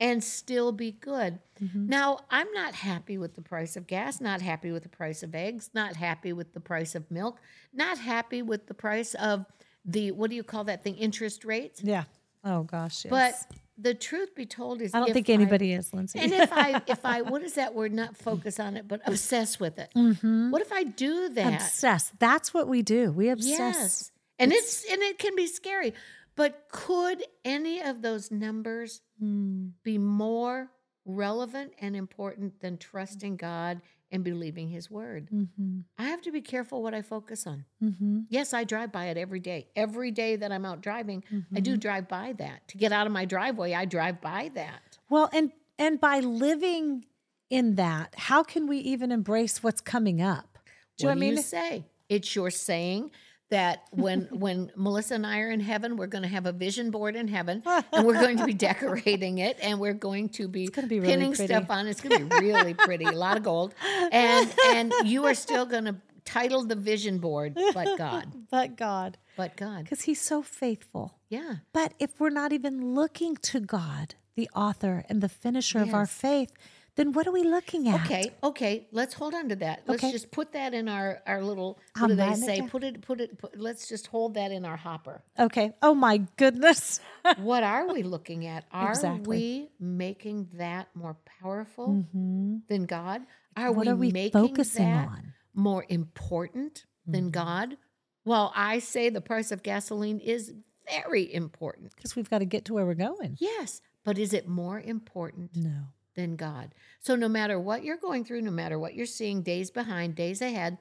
and 0.01 0.25
still 0.25 0.73
be 0.73 0.91
good. 0.91 1.39
Mm-hmm. 1.63 1.87
Now, 1.87 2.21
I'm 2.29 2.51
not 2.53 2.75
happy 2.75 3.19
with 3.19 3.35
the 3.35 3.43
price 3.43 3.77
of 3.77 3.87
gas, 3.87 4.21
not 4.21 4.41
happy 4.41 4.73
with 4.73 4.83
the 4.83 4.89
price 4.89 5.23
of 5.23 5.33
eggs, 5.35 5.71
not 5.75 5.95
happy 5.95 6.33
with 6.33 6.55
the 6.55 6.61
price 6.61 6.97
of 6.97 7.09
milk, 7.09 7.39
not 7.73 7.99
happy 7.99 8.43
with 8.43 8.67
the 8.67 8.75
price 8.75 9.15
of 9.15 9.45
the 9.85 10.11
what 10.13 10.31
do 10.31 10.37
you 10.37 10.43
call 10.43 10.65
that 10.65 10.83
thing 10.85 10.97
interest 10.97 11.45
rates? 11.45 11.83
Yeah. 11.83 12.05
Oh 12.45 12.63
gosh. 12.63 13.05
Yes. 13.05 13.11
But 13.11 13.57
the 13.79 13.95
truth 13.95 14.35
be 14.35 14.45
told 14.47 14.83
is 14.83 14.95
I 14.95 14.99
don't 15.01 15.13
think 15.13 15.31
anybody 15.31 15.73
is, 15.73 15.93
Lindsay. 15.95 16.19
and 16.19 16.33
if 16.33 16.53
I 16.53 16.83
if 16.87 17.05
I 17.05 17.23
what 17.23 17.43
is 17.43 17.55
that 17.55 17.75
word 17.75 17.93
not 17.93 18.17
focus 18.17 18.61
on 18.61 18.77
it 18.77 18.87
but 18.89 19.01
obsess 19.07 19.59
with 19.61 19.79
it. 19.79 19.91
Mm-hmm. 19.97 20.51
What 20.51 20.63
if 20.63 20.73
I 20.73 20.85
do 20.85 21.29
that? 21.31 21.55
obsess. 21.63 22.13
That's 22.19 22.53
what 22.55 22.69
we 22.69 22.83
do. 22.83 23.11
We 23.13 23.29
obsess. 23.31 23.49
Yes. 23.59 24.13
And 24.39 24.53
it's, 24.53 24.91
and 24.91 25.03
it 25.03 25.19
can 25.19 25.37
be 25.37 25.47
scary. 25.47 25.93
But 26.35 26.65
could 26.73 27.23
any 27.45 27.83
of 27.83 28.01
those 28.01 28.31
numbers 28.31 29.03
Hmm. 29.19 29.69
be 29.83 29.99
more 29.99 30.71
relevant 31.05 31.73
and 31.79 31.95
important 31.95 32.61
than 32.61 32.79
trusting 32.79 33.37
God 33.37 33.83
and 34.13 34.25
believing 34.25 34.69
his 34.69 34.91
word? 34.91 35.29
Mm-hmm. 35.33 35.81
I 35.99 36.05
have 36.05 36.21
to 36.23 36.33
be 36.33 36.41
careful 36.41 36.83
what 36.83 36.95
I 36.95 37.03
focus 37.03 37.47
on. 37.47 37.65
Mm-hmm. 37.83 38.21
Yes, 38.29 38.53
I 38.53 38.65
drive 38.65 38.93
by 38.93 39.07
it 39.07 39.17
every 39.17 39.41
day. 39.41 39.69
Every 39.77 40.11
day 40.11 40.37
that 40.37 40.51
I'm 40.53 40.65
out 40.65 40.81
driving, 40.81 41.23
I 41.55 41.61
do 41.61 41.73
Mm-hmm. 41.73 41.81
drive 41.81 42.09
by 42.09 42.35
that. 42.39 42.67
To 42.69 42.79
get 42.79 42.93
out 42.93 43.07
of 43.07 43.13
my 43.13 43.25
driveway, 43.25 43.75
I 43.75 43.85
drive 43.85 44.21
by 44.21 44.51
that. 44.55 44.99
Well, 45.09 45.29
and 45.33 45.53
and 45.79 46.01
by 46.01 46.21
living 46.21 47.05
in 47.49 47.77
that, 47.77 48.15
how 48.17 48.43
can 48.43 48.67
we 48.67 48.79
even 48.79 49.11
embrace 49.11 49.63
what's 49.63 49.81
coming 49.81 50.21
up? 50.21 50.47
Do 50.55 50.61
what 50.63 50.99
do 50.99 51.07
what 51.07 51.13
I 51.13 51.15
mean? 51.21 51.37
you 51.37 51.43
say? 51.43 51.85
It's 52.09 52.35
your 52.37 52.51
saying 52.51 53.11
that 53.51 53.83
when 53.91 54.23
when 54.33 54.71
Melissa 54.77 55.15
and 55.15 55.27
I 55.27 55.41
are 55.41 55.51
in 55.51 55.61
heaven, 55.61 55.97
we're 55.97 56.07
going 56.07 56.23
to 56.23 56.29
have 56.29 56.47
a 56.47 56.53
vision 56.53 56.91
board 56.91 57.15
in 57.17 57.29
heaven, 57.29 57.63
and 57.93 58.07
we're 58.07 58.21
going 58.21 58.39
to 58.39 58.47
be 58.47 58.55
decorating 58.55 59.39
it, 59.39 59.59
and 59.63 59.79
we're 59.79 59.93
going 59.93 60.29
to 60.31 60.49
be, 60.49 60.69
be 60.69 61.01
really 61.01 61.07
pinning 61.13 61.35
stuff 61.35 61.71
on. 61.71 61.87
it. 61.87 61.91
It's 61.91 62.01
going 62.01 62.29
to 62.29 62.41
be 62.41 62.47
really 62.47 62.75
pretty, 62.75 63.05
a 63.05 63.13
lot 63.13 63.37
of 63.37 63.43
gold, 63.43 63.75
and 64.13 64.53
and 64.67 64.93
you 65.05 65.27
are 65.27 65.35
still 65.35 65.67
going 65.67 65.85
to 65.85 65.97
title 66.25 66.65
the 66.65 66.77
vision 66.77 67.19
board, 67.19 67.59
but 67.75 67.99
God, 67.99 68.27
But 68.51 68.77
God, 68.77 69.19
but 69.37 69.57
God, 69.57 69.85
because 69.85 70.03
He's 70.03 70.21
so 70.21 70.43
faithful. 70.43 71.19
yeah. 71.29 71.57
But 71.73 71.95
if 71.99 72.21
we're 72.21 72.31
not 72.31 72.53
even 72.53 72.95
looking 72.95 73.37
to 73.37 73.61
God, 73.61 74.15
the 74.37 74.49
author 74.55 75.05
and 75.09 75.21
the 75.21 75.29
finisher 75.29 75.81
of 75.81 75.93
our 75.93 76.07
faith, 76.07 76.53
then 77.01 77.13
what 77.13 77.27
are 77.27 77.33
we 77.33 77.43
looking 77.43 77.89
at? 77.89 78.05
Okay, 78.05 78.31
okay. 78.45 78.87
Let's 78.93 79.15
hold 79.15 79.33
on 79.35 79.49
to 79.49 79.57
that. 79.57 79.83
Let's 79.87 80.05
Okay. 80.05 80.13
just 80.13 80.31
put 80.31 80.53
that 80.53 80.75
in 80.75 80.89
our 80.89 81.21
our 81.27 81.43
little. 81.43 81.79
What 81.95 82.03
I'm 82.03 82.09
do 82.11 82.15
they 82.17 82.23
writing 82.29 82.43
it 82.43 82.47
say? 82.47 82.63
Put 82.69 82.85
it, 82.85 83.01
put 83.01 83.21
it. 83.21 83.39
Put, 83.39 83.59
let's 83.59 83.89
just 83.89 84.07
hold 84.09 84.35
that 84.35 84.53
in 84.53 84.65
our 84.65 84.77
hopper. 84.77 85.23
Okay. 85.39 85.73
Oh 85.83 85.95
my 85.95 86.19
goodness. 86.37 87.01
what 87.39 87.63
are 87.63 87.91
we 87.93 88.03
looking 88.03 88.47
at? 88.47 88.65
Are 88.71 88.91
Exactly. 88.91 89.27
we 89.27 89.71
making 89.81 90.49
that 90.55 90.89
more 90.95 91.17
powerful 91.41 92.05
than 92.13 92.85
God? 92.87 93.23
Are 93.57 93.69
Mm-hmm. 93.69 93.77
What 93.77 93.87
we 93.87 93.93
are 93.93 93.97
we 93.97 94.13
making 94.13 94.33
focusing 94.41 94.85
that 94.85 95.09
on? 95.09 95.17
Mm-hmm. 95.17 95.63
more 95.63 95.85
important 95.89 96.85
than 97.07 97.31
God? 97.31 97.77
Well, 98.25 98.53
I 98.55 98.79
say 98.79 99.09
the 99.11 99.21
price 99.21 99.51
of 99.51 99.63
gasoline 99.63 100.21
is 100.21 100.53
very 100.89 101.33
important. 101.33 101.95
Because 101.97 102.15
we've 102.15 102.29
got 102.31 102.39
to 102.39 102.45
get 102.45 102.65
to 102.67 102.75
where 102.75 102.85
we're 102.87 102.95
going. 102.95 103.37
Yes, 103.41 103.81
but 104.05 104.19
is 104.19 104.33
it 104.33 104.47
more 104.47 104.79
important 104.81 105.57
No. 105.57 105.87
Than 106.15 106.37
God? 106.37 106.75
So 107.01 107.15
no 107.17 107.29
matter 107.29 107.59
what 107.59 107.85
you're 107.85 107.97
going 107.97 108.25
through, 108.25 108.43
no 108.43 108.51
matter 108.51 108.79
what 108.79 108.95
you're 108.95 109.07
seeing, 109.07 109.43
days 109.43 109.71
behind, 109.71 110.15
days 110.15 110.41
ahead, 110.43 110.79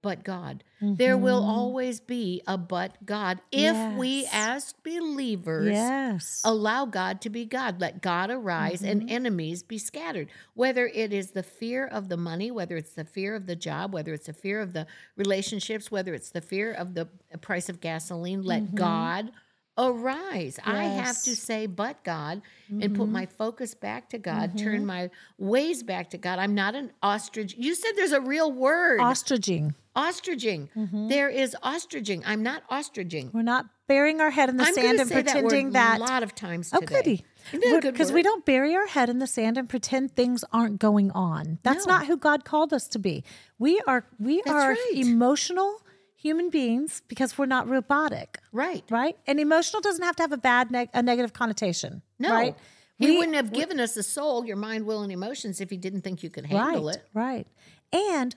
but 0.00 0.22
God. 0.22 0.62
There 0.80 1.18
will 1.18 1.42
Mhm. 1.42 1.48
always 1.48 1.98
be 2.00 2.40
a 2.46 2.56
but 2.56 3.04
God 3.04 3.40
if 3.50 3.76
we, 3.96 4.22
Yes. 4.22 4.30
as 4.32 4.74
believers, 4.84 5.74
Yes. 5.74 6.42
allow 6.44 6.86
God 6.86 7.20
to 7.22 7.30
be 7.30 7.44
God. 7.44 7.80
Let 7.80 8.00
God 8.00 8.30
arise 8.30 8.82
Mm-hmm. 8.82 8.90
and 9.00 9.10
enemies 9.10 9.64
be 9.64 9.76
scattered. 9.76 10.28
Whether 10.54 10.86
it 10.86 11.12
is 11.12 11.32
the 11.32 11.42
fear 11.42 11.84
of 11.84 12.08
the 12.08 12.16
money, 12.16 12.50
whether 12.52 12.76
it's 12.76 12.92
the 12.92 13.04
fear 13.04 13.34
of 13.34 13.46
the 13.46 13.56
job, 13.56 13.92
whether 13.92 14.14
it's 14.14 14.26
the 14.26 14.32
fear 14.32 14.60
of 14.60 14.72
the 14.72 14.86
relationships, 15.16 15.90
whether 15.90 16.14
it's 16.14 16.30
the 16.30 16.40
fear 16.42 16.72
of 16.72 16.94
the 16.94 17.06
price 17.40 17.68
of 17.68 17.80
gasoline, 17.80 18.42
let 18.42 18.76
God 18.76 19.32
arise. 19.78 20.58
I 20.64 20.82
have 20.84 21.22
to 21.22 21.30
Mm-hmm. 21.30 21.34
Say, 21.38 21.66
but 21.66 22.02
God, 22.04 22.42
and 22.68 22.94
put 22.96 23.08
my 23.08 23.26
focus 23.26 23.74
back 23.74 24.10
to 24.10 24.18
God, 24.18 24.58
turn 24.58 24.82
Mhm. 24.82 24.86
my 24.86 25.10
ways 25.38 25.82
back 25.82 26.10
to 26.10 26.18
God. 26.18 26.38
I'm 26.38 26.54
not 26.54 26.74
an 26.74 26.90
ostrich. 27.02 27.54
You 27.56 27.74
said 27.74 27.92
there's 27.96 28.12
a 28.12 28.20
real 28.20 28.50
word 28.52 29.00
Ostriching. 29.00 29.74
ostriching. 29.96 30.68
Mhm. 30.76 31.08
There 31.08 31.28
is 31.28 31.56
ostriching. 31.62 32.22
I'm 32.26 32.42
not 32.42 32.68
ostriching. 32.68 33.32
We're 33.32 33.42
not 33.42 33.66
burying 33.86 34.20
our 34.20 34.30
head 34.30 34.48
in 34.48 34.56
the 34.58 34.64
I'm 34.64 34.74
sand 34.74 35.00
and 35.00 35.08
say 35.08 35.22
that 35.22 35.24
pretending 35.32 35.70
that. 35.72 35.98
A 35.98 36.00
lot 36.00 36.22
of 36.22 36.34
times 36.34 36.70
Oh, 36.74 36.80
today. 36.80 36.94
goody. 36.96 37.24
Isn't 37.52 37.60
that 37.60 37.78
a 37.78 37.80
good 37.80 37.92
Because 37.94 38.12
we 38.12 38.22
don't 38.22 38.44
bury 38.44 38.74
our 38.76 38.86
head 38.86 39.08
in 39.08 39.18
the 39.20 39.26
sand 39.26 39.56
and 39.56 39.68
pretend 39.68 40.14
things 40.14 40.44
aren't 40.52 40.78
going 40.78 41.10
on. 41.12 41.58
That's 41.62 41.86
No. 41.86 41.94
not 41.94 42.06
who 42.06 42.16
God 42.18 42.44
called 42.44 42.72
us 42.74 42.86
to 42.88 42.98
be. 42.98 43.24
We 43.58 43.80
are 43.86 44.04
we 44.18 44.42
That's 44.44 44.50
are 44.50 44.70
right. 44.72 44.90
emotional 44.92 45.80
human 46.20 46.50
beings 46.50 47.02
because 47.08 47.38
we're 47.38 47.46
not 47.46 47.68
robotic, 47.68 48.40
Right. 48.52 48.84
right? 48.90 49.16
And 49.26 49.38
emotional 49.38 49.80
doesn't 49.80 50.02
have 50.02 50.16
to 50.16 50.22
have 50.24 50.32
a 50.32 50.36
bad 50.36 50.70
neg- 50.70 50.90
a 50.92 51.00
negative 51.02 51.32
connotation, 51.32 52.02
No. 52.18 52.30
right? 52.32 52.56
He 52.96 53.10
We- 53.12 53.16
wouldn't 53.18 53.36
have 53.36 53.52
given 53.52 53.78
us 53.78 53.96
a 53.96 54.02
soul, 54.02 54.44
your 54.44 54.56
mind, 54.56 54.84
will, 54.84 55.02
and 55.02 55.12
emotions 55.12 55.60
if 55.60 55.70
he 55.70 55.76
didn't 55.76 56.02
think 56.02 56.24
you 56.24 56.30
could 56.30 56.46
handle 56.46 56.86
right, 56.86 56.96
it. 56.96 57.08
Right. 57.14 57.46
And 57.92 58.34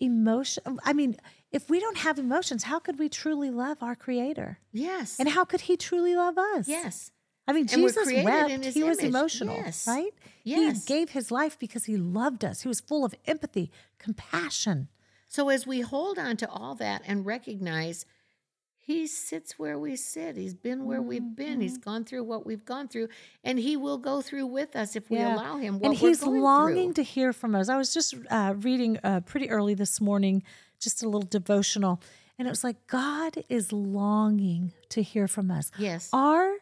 emotion 0.00 0.62
I 0.84 0.92
mean, 0.92 1.16
if 1.50 1.68
we 1.68 1.80
don't 1.80 1.98
have 1.98 2.18
emotions, 2.18 2.64
how 2.64 2.78
could 2.78 2.98
we 2.98 3.08
truly 3.08 3.50
love 3.50 3.78
our 3.82 3.96
creator? 3.96 4.58
Yes. 4.72 5.18
And 5.18 5.28
how 5.28 5.44
could 5.44 5.62
he 5.62 5.76
truly 5.76 6.14
love 6.14 6.38
us? 6.38 6.68
yes. 6.68 7.10
I 7.46 7.52
mean, 7.52 7.62
And 7.62 7.70
Jesus 7.82 8.06
wept. 8.24 8.64
he 8.64 8.82
was 8.82 9.00
emotional, 9.00 9.54
Yes. 9.56 9.86
right? 9.86 10.14
Yes. 10.44 10.86
He 10.86 10.94
gave 10.94 11.10
his 11.10 11.30
life 11.30 11.58
because 11.58 11.84
he 11.84 11.96
loved 11.96 12.42
us. 12.44 12.62
He 12.62 12.68
was 12.68 12.80
full 12.80 13.04
of 13.04 13.14
empathy, 13.26 13.70
compassion. 13.98 14.88
So 15.34 15.48
as 15.48 15.66
we 15.66 15.80
hold 15.80 16.16
on 16.16 16.36
to 16.36 16.48
all 16.48 16.76
that 16.76 17.02
and 17.08 17.26
recognize 17.26 18.06
he 18.78 19.08
sits 19.08 19.58
where 19.58 19.76
we 19.76 19.96
sit, 19.96 20.36
he's 20.36 20.54
been 20.54 20.84
where 20.84 21.02
we've 21.02 21.34
been, 21.34 21.60
he's 21.60 21.72
Mm-hmm. 21.76 21.90
gone 21.90 22.04
through 22.04 22.22
what 22.22 22.46
we've 22.46 22.64
gone 22.64 22.86
through, 22.86 23.08
and 23.42 23.58
he 23.58 23.76
will 23.76 23.98
go 23.98 24.22
through 24.22 24.46
with 24.46 24.76
us 24.76 24.94
if 24.94 25.10
we 25.10 25.16
Yeah. 25.16 25.34
allow 25.34 25.56
him. 25.56 25.80
What 25.80 25.88
and 25.88 25.96
he's 25.98 26.22
longing 26.22 26.94
through. 26.94 27.02
to 27.02 27.10
hear 27.10 27.32
from 27.32 27.56
us. 27.56 27.68
I 27.68 27.76
was 27.76 27.92
just 27.92 28.14
uh, 28.30 28.54
reading 28.58 29.00
uh, 29.02 29.22
pretty 29.22 29.50
early 29.50 29.74
this 29.74 30.00
morning, 30.00 30.44
just 30.78 31.02
a 31.02 31.06
little 31.06 31.22
devotional, 31.28 32.00
and 32.38 32.46
it 32.46 32.50
was 32.52 32.62
like 32.62 32.86
God 32.86 33.42
is 33.48 33.72
longing 33.72 34.72
to 34.90 35.02
hear 35.02 35.26
from 35.26 35.50
us. 35.50 35.72
Yes. 35.78 36.10
Our 36.12 36.58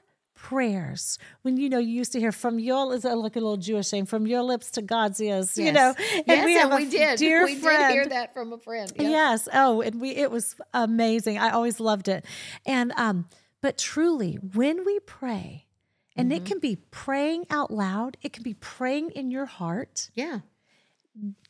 prayers, 0.48 1.18
when 1.42 1.56
you 1.56 1.68
know 1.68 1.78
you 1.78 1.94
used 1.94 2.12
to 2.12 2.18
hear 2.20 2.32
from 2.32 2.58
your 2.58 2.92
is 2.94 3.04
like 3.04 3.36
a 3.36 3.40
little 3.40 3.56
Jewish 3.56 3.86
saying, 3.86 4.06
from 4.06 4.26
your 4.26 4.42
lips 4.42 4.72
to 4.72 4.82
God's 4.82 5.20
ears, 5.20 5.56
you 5.56 5.66
Yes. 5.66 5.74
know, 5.74 5.94
yes, 5.98 6.24
and 6.26 6.44
we 6.44 6.54
have 6.54 6.72
a 6.72 6.76
we 6.76 6.90
did. 6.90 7.18
dear 7.18 7.44
we 7.44 7.54
friend. 7.54 7.82
did 7.88 7.92
hear 7.92 8.06
that 8.06 8.34
from 8.34 8.52
a 8.52 8.58
friend. 8.58 8.90
Yep. 8.96 9.10
Yes. 9.10 9.48
Oh, 9.52 9.80
and 9.82 10.00
we 10.00 10.10
it 10.10 10.30
was 10.30 10.56
amazing. 10.74 11.38
I 11.38 11.50
always 11.50 11.78
loved 11.80 12.08
it. 12.08 12.24
And 12.66 12.92
um, 12.96 13.26
but 13.60 13.78
truly, 13.78 14.34
when 14.54 14.84
we 14.84 14.98
pray, 15.00 15.66
and 16.16 16.30
Mm-hmm. 16.30 16.36
it 16.42 16.44
can 16.46 16.58
be 16.58 16.76
praying 16.90 17.46
out 17.48 17.70
loud, 17.70 18.16
it 18.22 18.32
can 18.34 18.42
be 18.42 18.54
praying 18.54 19.10
in 19.12 19.30
your 19.30 19.46
heart. 19.46 20.10
Yeah. 20.14 20.40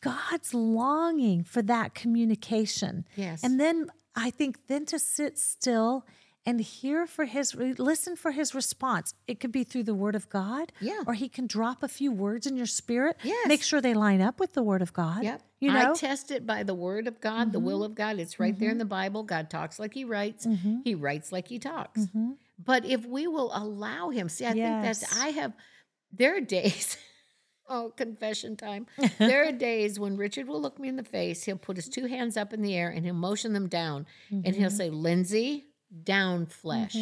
God's 0.01 0.53
longing 0.55 1.45
for 1.45 1.63
that 1.63 1.95
communication. 1.95 3.05
Yes. 3.17 3.43
And 3.45 3.59
then 3.61 3.91
I 4.15 4.31
think 4.31 4.67
then 4.67 4.85
to 4.87 4.99
sit 4.99 5.39
still 5.39 6.05
and 6.45 6.61
hear 6.61 7.07
for 7.07 7.25
his 7.25 7.55
listen 7.55 8.17
for 8.17 8.33
his 8.33 8.55
response. 8.55 9.15
It 9.29 9.39
could 9.41 9.53
be 9.53 9.63
through 9.65 9.85
the 9.85 9.95
word 9.95 10.17
of 10.17 10.29
God. 10.29 10.73
Yeah. 10.81 11.03
Or 11.07 11.15
he 11.15 11.29
can 11.29 11.47
drop 11.47 11.83
a 11.83 11.89
few 11.89 12.11
words 12.11 12.47
in 12.47 12.57
your 12.57 12.67
spirit. 12.67 13.17
Yes. 13.23 13.47
Make 13.47 13.63
sure 13.63 13.81
they 13.81 13.95
line 13.95 14.21
up 14.21 14.41
with 14.41 14.53
the 14.55 14.63
word 14.63 14.83
of 14.83 14.93
God. 14.93 15.23
Yep. 15.23 15.43
You 15.61 15.71
know? 15.73 15.79
Mm-hmm. 15.79 15.91
I 15.93 15.95
test 15.95 16.31
it 16.33 16.45
by 16.47 16.65
the 16.65 16.75
word 16.75 17.07
of 17.07 17.21
God, 17.21 17.53
the 17.53 17.61
will 17.61 17.85
of 17.85 17.95
God. 17.95 18.19
It's 18.19 18.41
right 18.41 18.59
there 18.59 18.71
in 18.71 18.79
the 18.79 18.85
Bible. 18.85 19.23
God 19.23 19.51
talks 19.51 19.79
like 19.79 19.95
he 19.95 20.05
writes. 20.05 20.45
Mm-hmm. 20.47 20.79
He 20.85 20.95
writes 20.97 21.31
like 21.31 21.47
he 21.47 21.59
talks. 21.61 22.09
But 22.65 22.85
if 22.85 23.07
we 23.07 23.27
will 23.29 23.51
allow 23.55 24.11
him, 24.11 24.29
see, 24.29 24.45
I 24.45 24.53
think 24.53 24.83
that's 24.83 25.17
I 25.17 25.29
have 25.29 25.53
there 26.13 26.37
are 26.37 26.41
days 26.41 26.97
Oh, 27.69 27.91
confession 27.97 28.57
time. 28.57 28.87
there 29.19 29.49
are 29.49 29.53
days 29.71 29.99
when 29.99 30.17
Richard 30.17 30.47
will 30.49 30.61
look 30.61 30.79
me 30.81 30.89
in 30.89 30.97
the 30.97 31.05
face. 31.05 31.45
He'll 31.45 31.57
put 31.57 31.77
his 31.77 31.89
two 31.89 32.07
hands 32.07 32.37
up 32.37 32.53
in 32.53 32.61
the 32.61 32.75
air 32.77 32.91
and 32.91 33.05
he'll 33.05 33.15
motion 33.15 33.53
them 33.55 33.69
down. 33.69 34.07
And 34.31 34.45
Mm-hmm. 34.45 34.61
he'll 34.61 34.71
say, 34.71 34.91
Lindsay, 34.91 35.67
down 36.05 36.47
flesh. 36.47 36.95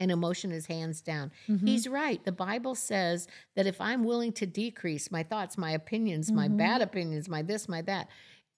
And 0.00 0.10
he'll 0.10 0.18
motion 0.18 0.50
his 0.50 0.66
hands 0.66 1.00
down. 1.00 1.30
Mm-hmm. 1.48 1.64
He's 1.64 1.86
right. 1.86 2.24
The 2.24 2.32
Bible 2.32 2.74
says 2.74 3.28
that 3.54 3.68
if 3.68 3.80
I'm 3.80 4.02
willing 4.02 4.32
to 4.32 4.46
decrease 4.46 5.12
my 5.12 5.22
thoughts, 5.22 5.56
my 5.56 5.70
opinions, 5.70 6.32
my 6.32 6.48
bad 6.48 6.82
opinions, 6.82 7.28
my 7.28 7.42
this, 7.42 7.68
my 7.68 7.82
that, 7.82 8.08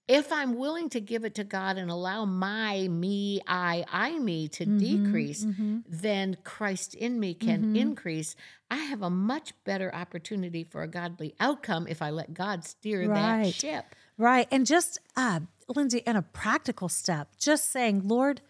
if 0.09 0.33
I'm 0.33 0.57
willing 0.57 0.89
to 0.91 1.01
give 1.01 1.25
it 1.25 1.35
to 1.35 1.45
God 1.45 1.77
and 1.77 1.91
allow 1.91 2.25
my, 2.25 2.89
me, 2.89 3.43
I, 3.47 3.85
I, 3.91 4.19
me 4.19 4.49
to 4.49 4.65
Mm-hmm. 4.65 4.79
decrease, 4.79 5.47
then 5.87 6.37
Christ 6.45 6.95
in 6.95 7.21
me 7.21 7.35
can 7.35 7.77
increase. 7.77 8.37
I 8.71 8.77
have 8.77 9.03
a 9.03 9.11
much 9.11 9.53
better 9.65 9.95
opportunity 9.95 10.65
for 10.65 10.83
a 10.83 10.89
godly 10.89 11.35
outcome 11.41 11.87
if 11.89 12.01
I 12.01 12.09
let 12.09 12.33
God 12.33 12.65
steer 12.65 13.07
that 13.09 13.55
ship. 13.55 13.85
Right. 14.17 14.49
And 14.51 14.65
just, 14.65 14.99
uh, 15.17 15.41
Lindsay, 15.69 15.99
in 16.07 16.17
a 16.17 16.23
practical 16.23 16.89
step, 16.89 17.37
just 17.39 17.71
saying, 17.71 18.09
Lord, 18.09 18.41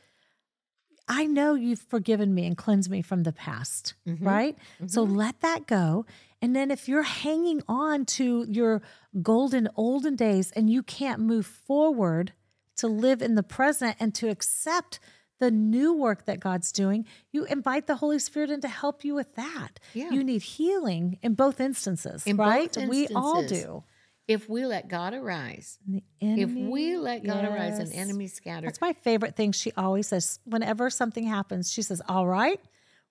I 1.07 1.27
know 1.27 1.55
you've 1.55 1.81
forgiven 1.81 2.35
me 2.35 2.47
and 2.47 2.57
cleansed 2.57 2.91
me 2.91 3.03
from 3.03 3.23
the 3.25 3.33
past, 3.33 3.95
Mm-hmm. 4.09 4.27
right? 4.27 4.59
So 4.87 5.03
let 5.03 5.41
that 5.41 5.67
go. 5.67 6.07
And 6.41 6.55
then 6.57 6.71
if 6.71 6.89
you're 6.89 7.03
hanging 7.03 7.63
on 7.69 8.05
to 8.07 8.45
your 8.49 8.83
golden 9.23 9.69
olden 9.77 10.17
days 10.17 10.51
and 10.53 10.69
you 10.71 10.83
can't 10.83 11.21
move 11.21 11.47
forward 11.47 12.33
to 12.77 12.87
live 12.87 13.23
in 13.23 13.35
the 13.35 13.43
present 13.43 13.97
and 14.01 14.15
to 14.17 14.29
accept 14.29 14.99
the 15.41 15.51
new 15.51 15.93
work 15.93 16.27
that 16.27 16.41
God's 16.41 16.71
doing, 16.73 17.07
you 17.33 17.45
invite 17.45 17.87
the 17.87 17.97
Holy 17.97 18.19
Spirit 18.19 18.51
in 18.51 18.61
to 18.63 18.69
help 18.69 19.05
you 19.05 19.15
with 19.15 19.35
that. 19.37 19.81
Yeah. 19.93 20.11
You 20.11 20.23
need 20.25 20.43
healing 20.43 21.19
in 21.23 21.35
both 21.35 21.61
instances, 21.61 22.27
In 22.27 22.37
both 22.37 22.47
right? 22.47 22.77
We 22.89 23.09
all 23.09 23.43
do. 23.45 23.85
If 24.27 24.49
we 24.49 24.65
let 24.65 24.89
God 24.89 25.13
arise, 25.13 25.79
And 25.87 26.39
the 26.39 26.43
if 26.43 26.55
we 26.55 26.97
let 26.97 27.25
God 27.25 27.45
arise 27.45 27.79
and 27.79 27.89
yes. 27.91 27.99
enemies 27.99 28.33
scatter, 28.33 28.67
That's 28.67 28.81
my 28.81 28.95
favorite 28.95 29.37
thing. 29.37 29.53
She 29.53 29.71
always 29.77 30.09
says, 30.09 30.39
whenever 30.45 30.89
something 30.89 31.25
happens, 31.25 31.71
she 31.71 31.83
says, 31.83 32.01
All 32.09 32.27
right, 32.27 32.59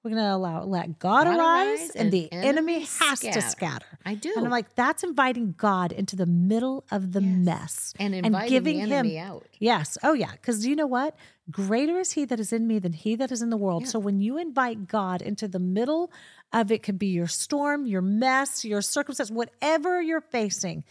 we're 0.04 0.12
going 0.12 0.24
to 0.24 0.34
allow 0.34 0.64
let 0.64 1.00
God, 1.00 1.26
God 1.26 1.28
arise, 1.28 1.80
arise 1.80 1.90
and, 1.92 2.02
and 2.06 2.12
the 2.12 2.32
enemy 2.34 2.80
has 2.82 3.20
to 3.20 3.28
scatter." 3.28 3.42
scatter. 3.42 4.00
I 4.06 4.16
do. 4.16 4.34
And 4.36 4.46
I'm 4.46 4.52
like, 4.52 4.74
that's 4.76 5.04
inviting 5.04 5.54
God 5.58 5.92
into 5.92 6.16
the 6.16 6.26
middle 6.26 6.84
of 6.92 7.12
the 7.14 7.22
Yes. 7.22 7.46
mess 7.46 7.94
and 8.00 8.14
inviting 8.14 8.64
the 8.64 8.82
enemy 8.82 9.18
out. 9.18 9.48
Yes. 9.60 9.98
Oh, 10.04 10.14
yeah. 10.14 10.32
Because 10.32 10.66
you 10.66 10.76
know 10.76 10.88
what? 10.88 11.16
Greater 11.52 12.00
is 12.00 12.14
he 12.14 12.26
that 12.26 12.40
is 12.40 12.52
in 12.52 12.68
me 12.68 12.80
than 12.80 12.94
he 12.94 13.16
that 13.16 13.32
is 13.32 13.42
in 13.42 13.50
the 13.50 13.58
world. 13.58 13.84
Yeah. 13.84 13.90
So 13.90 14.00
when 14.00 14.20
you 14.20 14.38
invite 14.38 14.88
God 14.88 15.22
into 15.22 15.48
the 15.48 15.60
middle 15.60 16.12
of 16.52 16.72
it, 16.72 16.84
could 16.84 17.00
be 17.00 17.08
your 17.08 17.28
storm, 17.28 17.86
your 17.86 18.02
mess, 18.02 18.66
your 18.66 18.82
circumstance, 18.82 19.32
whatever 19.32 20.02
you're 20.02 20.22
facing, 20.22 20.84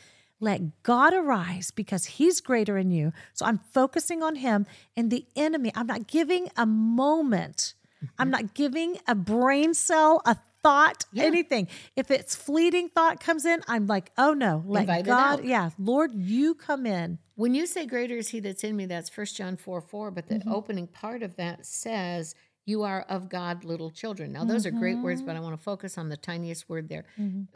let 0.42 0.82
God 0.82 1.14
arise 1.14 1.70
because 1.70 2.04
he's 2.04 2.40
greater 2.40 2.76
in 2.76 2.90
you. 2.90 3.12
So 3.32 3.46
I'm 3.46 3.58
focusing 3.72 4.22
on 4.22 4.34
him 4.36 4.66
and 4.96 5.10
the 5.10 5.24
enemy. 5.36 5.70
I'm 5.74 5.86
not 5.86 6.06
giving 6.08 6.48
a 6.56 6.66
moment. 6.66 7.74
I'm 8.18 8.26
Mm-hmm. 8.26 8.30
not 8.30 8.54
giving 8.54 8.98
a 9.06 9.14
brain 9.14 9.74
cell, 9.74 10.20
a 10.26 10.36
thought, 10.62 11.04
Yeah. 11.12 11.24
anything. 11.24 11.68
If 11.96 12.10
it's 12.10 12.34
fleeting 12.34 12.88
thought 12.88 13.20
comes 13.20 13.44
in, 13.44 13.62
I'm 13.68 13.86
like, 13.86 14.10
oh 14.18 14.32
no, 14.32 14.64
let 14.66 14.82
Invite 14.82 15.04
God, 15.06 15.44
yeah, 15.44 15.70
Lord, 15.78 16.12
you 16.12 16.54
come 16.54 16.84
in. 16.86 17.18
When 17.36 17.54
you 17.54 17.66
say 17.66 17.86
greater 17.86 18.16
is 18.16 18.28
he 18.28 18.40
that's 18.40 18.64
in 18.64 18.76
me, 18.76 18.86
that's 18.86 19.08
first 19.08 19.36
John 19.36 19.56
4 19.56 19.80
4, 19.80 20.10
but 20.10 20.26
the 20.28 20.34
Mm-hmm. 20.36 20.52
opening 20.52 20.86
part 20.88 21.22
of 21.22 21.36
that 21.36 21.64
says, 21.64 22.34
You 22.64 22.82
are 22.84 23.02
of 23.08 23.28
God, 23.28 23.64
little 23.64 23.90
children. 23.90 24.32
Now, 24.32 24.44
those 24.44 24.66
are 24.66 24.70
great 24.70 24.98
words, 24.98 25.20
Mm-hmm. 25.20 25.26
but 25.26 25.36
I 25.36 25.40
want 25.40 25.56
to 25.58 25.62
focus 25.62 25.98
on 25.98 26.08
the 26.08 26.16
tiniest 26.16 26.68
word 26.68 26.88
there. 26.88 27.04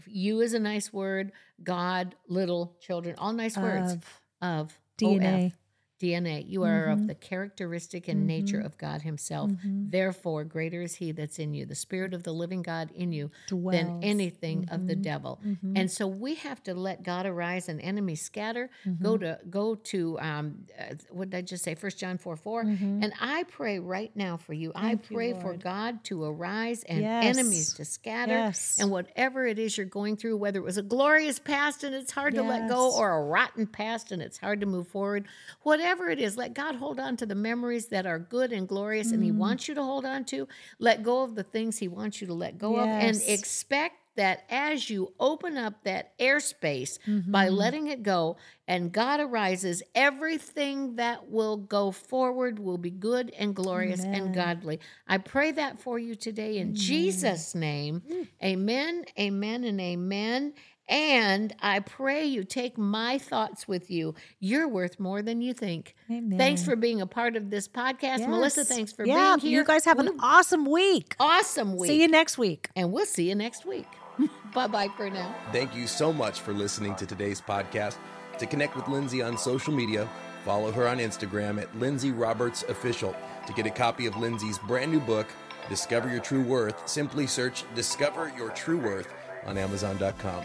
You 0.07 0.41
is 0.41 0.53
a 0.55 0.59
nice 0.59 0.93
word, 0.93 1.33
God, 1.63 2.17
little 2.29 2.77
children, 2.81 3.15
all 3.19 3.33
nice 3.33 3.57
words. 3.57 3.93
Of 3.93 4.21
Of 4.43 4.79
DNA. 4.99 5.47
OF, 5.47 5.53
DNA. 5.99 6.45
You 6.49 6.63
are 6.65 6.87
Mm-hmm. 6.87 6.93
of 7.03 7.07
the 7.07 7.15
characteristic 7.15 8.07
and 8.09 8.27
nature 8.27 8.61
of 8.61 8.77
God 8.79 9.03
Himself. 9.03 9.51
Therefore, 9.65 10.45
greater 10.45 10.83
is 10.83 10.95
He 10.97 11.13
that's 11.13 11.39
in 11.39 11.55
you, 11.55 11.65
the 11.67 11.75
Spirit 11.75 12.13
of 12.15 12.23
the 12.23 12.33
living 12.33 12.63
God 12.63 12.91
in 12.95 13.13
you, 13.13 13.31
than 13.49 13.59
Dwells. 13.61 13.77
Mm-hmm. 13.85 13.99
anything 14.03 14.69
of 14.71 14.87
the 14.87 14.97
devil. 14.97 15.41
And 15.75 15.91
so 15.91 16.07
we 16.07 16.35
have 16.37 16.63
to 16.65 16.75
let 16.75 17.03
God 17.03 17.25
arise 17.27 17.69
and 17.69 17.81
enemies 17.81 18.23
scatter. 18.23 18.71
Mm-hmm. 18.87 19.03
Go 19.05 19.17
to 19.19 19.39
go 19.49 19.75
to 19.75 20.19
um, 20.21 20.65
uh, 20.79 20.95
what 21.11 21.31
did 21.31 21.39
I 21.39 21.43
just 21.43 21.65
say? 21.65 21.75
First 21.75 21.99
John 21.99 22.19
four 22.19 22.37
4 22.37 22.61
And 22.63 23.13
I 23.21 23.45
pray 23.45 23.79
right 23.79 24.11
now 24.15 24.37
for 24.37 24.53
you. 24.53 24.73
I 24.75 24.95
Mm-hmm. 24.97 25.13
You, 25.13 25.17
pray 25.17 25.33
for 25.41 25.55
God 25.55 26.05
to 26.05 26.25
arise 26.25 26.83
and 26.85 27.01
Yes. 27.01 27.37
enemies 27.37 27.73
to 27.75 27.85
scatter. 27.85 28.33
Yes. 28.33 28.79
And 28.81 28.91
whatever 28.91 29.47
it 29.47 29.59
is 29.59 29.77
you're 29.77 29.87
going 29.87 30.17
through, 30.17 30.37
whether 30.37 30.59
it 30.59 30.65
was 30.65 30.77
a 30.79 30.83
glorious 30.83 31.39
past 31.39 31.85
and 31.85 31.95
it's 31.95 32.13
hard 32.13 32.35
to 32.35 32.43
let 32.43 32.69
go, 32.69 32.95
or 32.97 33.11
a 33.19 33.23
rotten 33.25 33.67
past 33.67 34.13
and 34.13 34.21
it's 34.23 34.39
hard 34.39 34.61
to 34.61 34.67
move 34.67 34.89
forward, 34.89 35.27
whatever 35.63 35.86
whatever 35.87 36.11
it 36.11 36.19
is, 36.19 36.37
let 36.37 36.53
God 36.53 36.75
hold 36.75 36.99
on 36.99 37.17
to 37.19 37.27
the 37.27 37.37
memories 37.37 37.87
that 37.87 38.07
are 38.07 38.19
good 38.19 38.53
and 38.53 38.67
glorious 38.67 39.13
and 39.13 39.23
He 39.23 39.31
mm. 39.31 39.37
wants 39.37 39.69
you 39.69 39.75
to 39.77 39.83
hold 39.85 40.05
on 40.05 40.25
to. 40.27 40.49
Let 40.81 41.05
go 41.05 41.23
of 41.23 41.37
the 41.37 41.45
things 41.45 41.79
He 41.79 41.87
wants 41.87 42.21
you 42.21 42.27
to 42.27 42.35
let 42.35 42.59
go 42.59 42.77
of 42.77 42.89
and 42.89 43.17
expect 43.25 43.95
that 44.17 44.45
as 44.51 44.91
you 44.91 45.13
open 45.21 45.57
up 45.57 45.85
that 45.85 46.19
airspace 46.19 46.99
by 47.31 47.47
mm-hmm. 47.47 47.55
letting 47.55 47.87
it 47.87 48.03
go 48.03 48.37
and 48.67 48.91
God 48.91 49.21
arises, 49.21 49.83
everything 49.95 50.97
that 50.97 51.29
will 51.29 51.57
go 51.57 51.93
forward 51.93 52.59
will 52.59 52.79
be 52.79 52.91
good 52.91 53.31
and 53.39 53.55
glorious 53.55 54.03
and 54.03 54.35
godly. 54.35 54.81
I 55.07 55.19
pray 55.19 55.53
that 55.53 55.79
for 55.79 55.99
you 56.01 56.17
today 56.17 56.59
in 56.59 56.75
Jesus' 56.75 57.55
name. 57.55 58.03
Mm. 58.11 58.29
Amen, 58.43 59.05
amen, 59.19 59.65
and 59.65 59.81
amen. 59.81 60.55
And 60.89 61.55
I 61.61 61.81
pray 61.81 62.25
you 62.25 62.45
take 62.45 62.79
my 62.79 63.19
thoughts 63.19 63.67
with 63.67 63.91
you. 63.91 64.15
You're 64.39 64.69
worth 64.69 65.01
more 65.01 65.21
than 65.23 65.43
you 65.43 65.53
think. 65.53 65.95
Amen. 66.11 66.39
Thanks 66.39 66.65
for 66.65 66.77
being 66.77 67.01
a 67.01 67.07
part 67.07 67.35
of 67.37 67.51
this 67.51 67.67
podcast. 67.67 68.27
Melissa, 68.29 68.65
thanks 68.65 68.93
for 68.93 69.05
yeah, 69.05 69.37
being 69.37 69.51
here. 69.51 69.61
You 69.61 69.65
guys 69.67 69.85
have 69.85 69.99
an 69.99 70.07
What 70.07 70.17
awesome 70.21 70.65
week. 70.65 71.17
awesome 71.19 71.77
week. 71.77 71.89
See 71.89 72.01
you 72.01 72.09
next 72.09 72.39
week. 72.39 72.69
and 72.77 72.93
we'll 72.93 73.07
see 73.07 73.29
you 73.29 73.35
next 73.35 73.67
week. 73.67 73.87
bye 74.55 74.67
bye 74.67 74.89
for 74.97 75.11
now. 75.11 75.35
Thank 75.53 75.75
you 75.75 75.87
so 75.87 76.13
much 76.13 76.41
for 76.41 76.53
listening 76.53 76.95
to 76.97 77.07
today's 77.07 77.41
podcast. 77.41 77.97
To 78.39 78.47
connect 78.47 78.77
with 78.77 78.87
Lindsay 78.89 79.23
on 79.23 79.37
social 79.37 79.73
media, 79.73 80.09
follow 80.45 80.71
her 80.71 80.87
on 80.87 80.99
Instagram 80.99 81.61
at 81.61 81.75
Lindsay 81.79 82.13
Roberts 82.13 82.63
Official. 82.69 83.15
To 83.47 83.53
get 83.55 83.67
a 83.67 83.71
copy 83.71 84.07
of 84.07 84.17
Lindsay's 84.17 84.59
brand 84.59 84.93
new 84.93 85.01
book, 85.01 85.27
Discover 85.69 86.11
Your 86.11 86.21
True 86.21 86.43
Worth, 86.43 86.89
simply 86.89 87.27
search 87.27 87.65
Discover 87.75 88.33
Your 88.37 88.51
True 88.51 88.79
Worth 88.79 89.09
on 89.47 89.59
Amazon.com. 89.59 90.45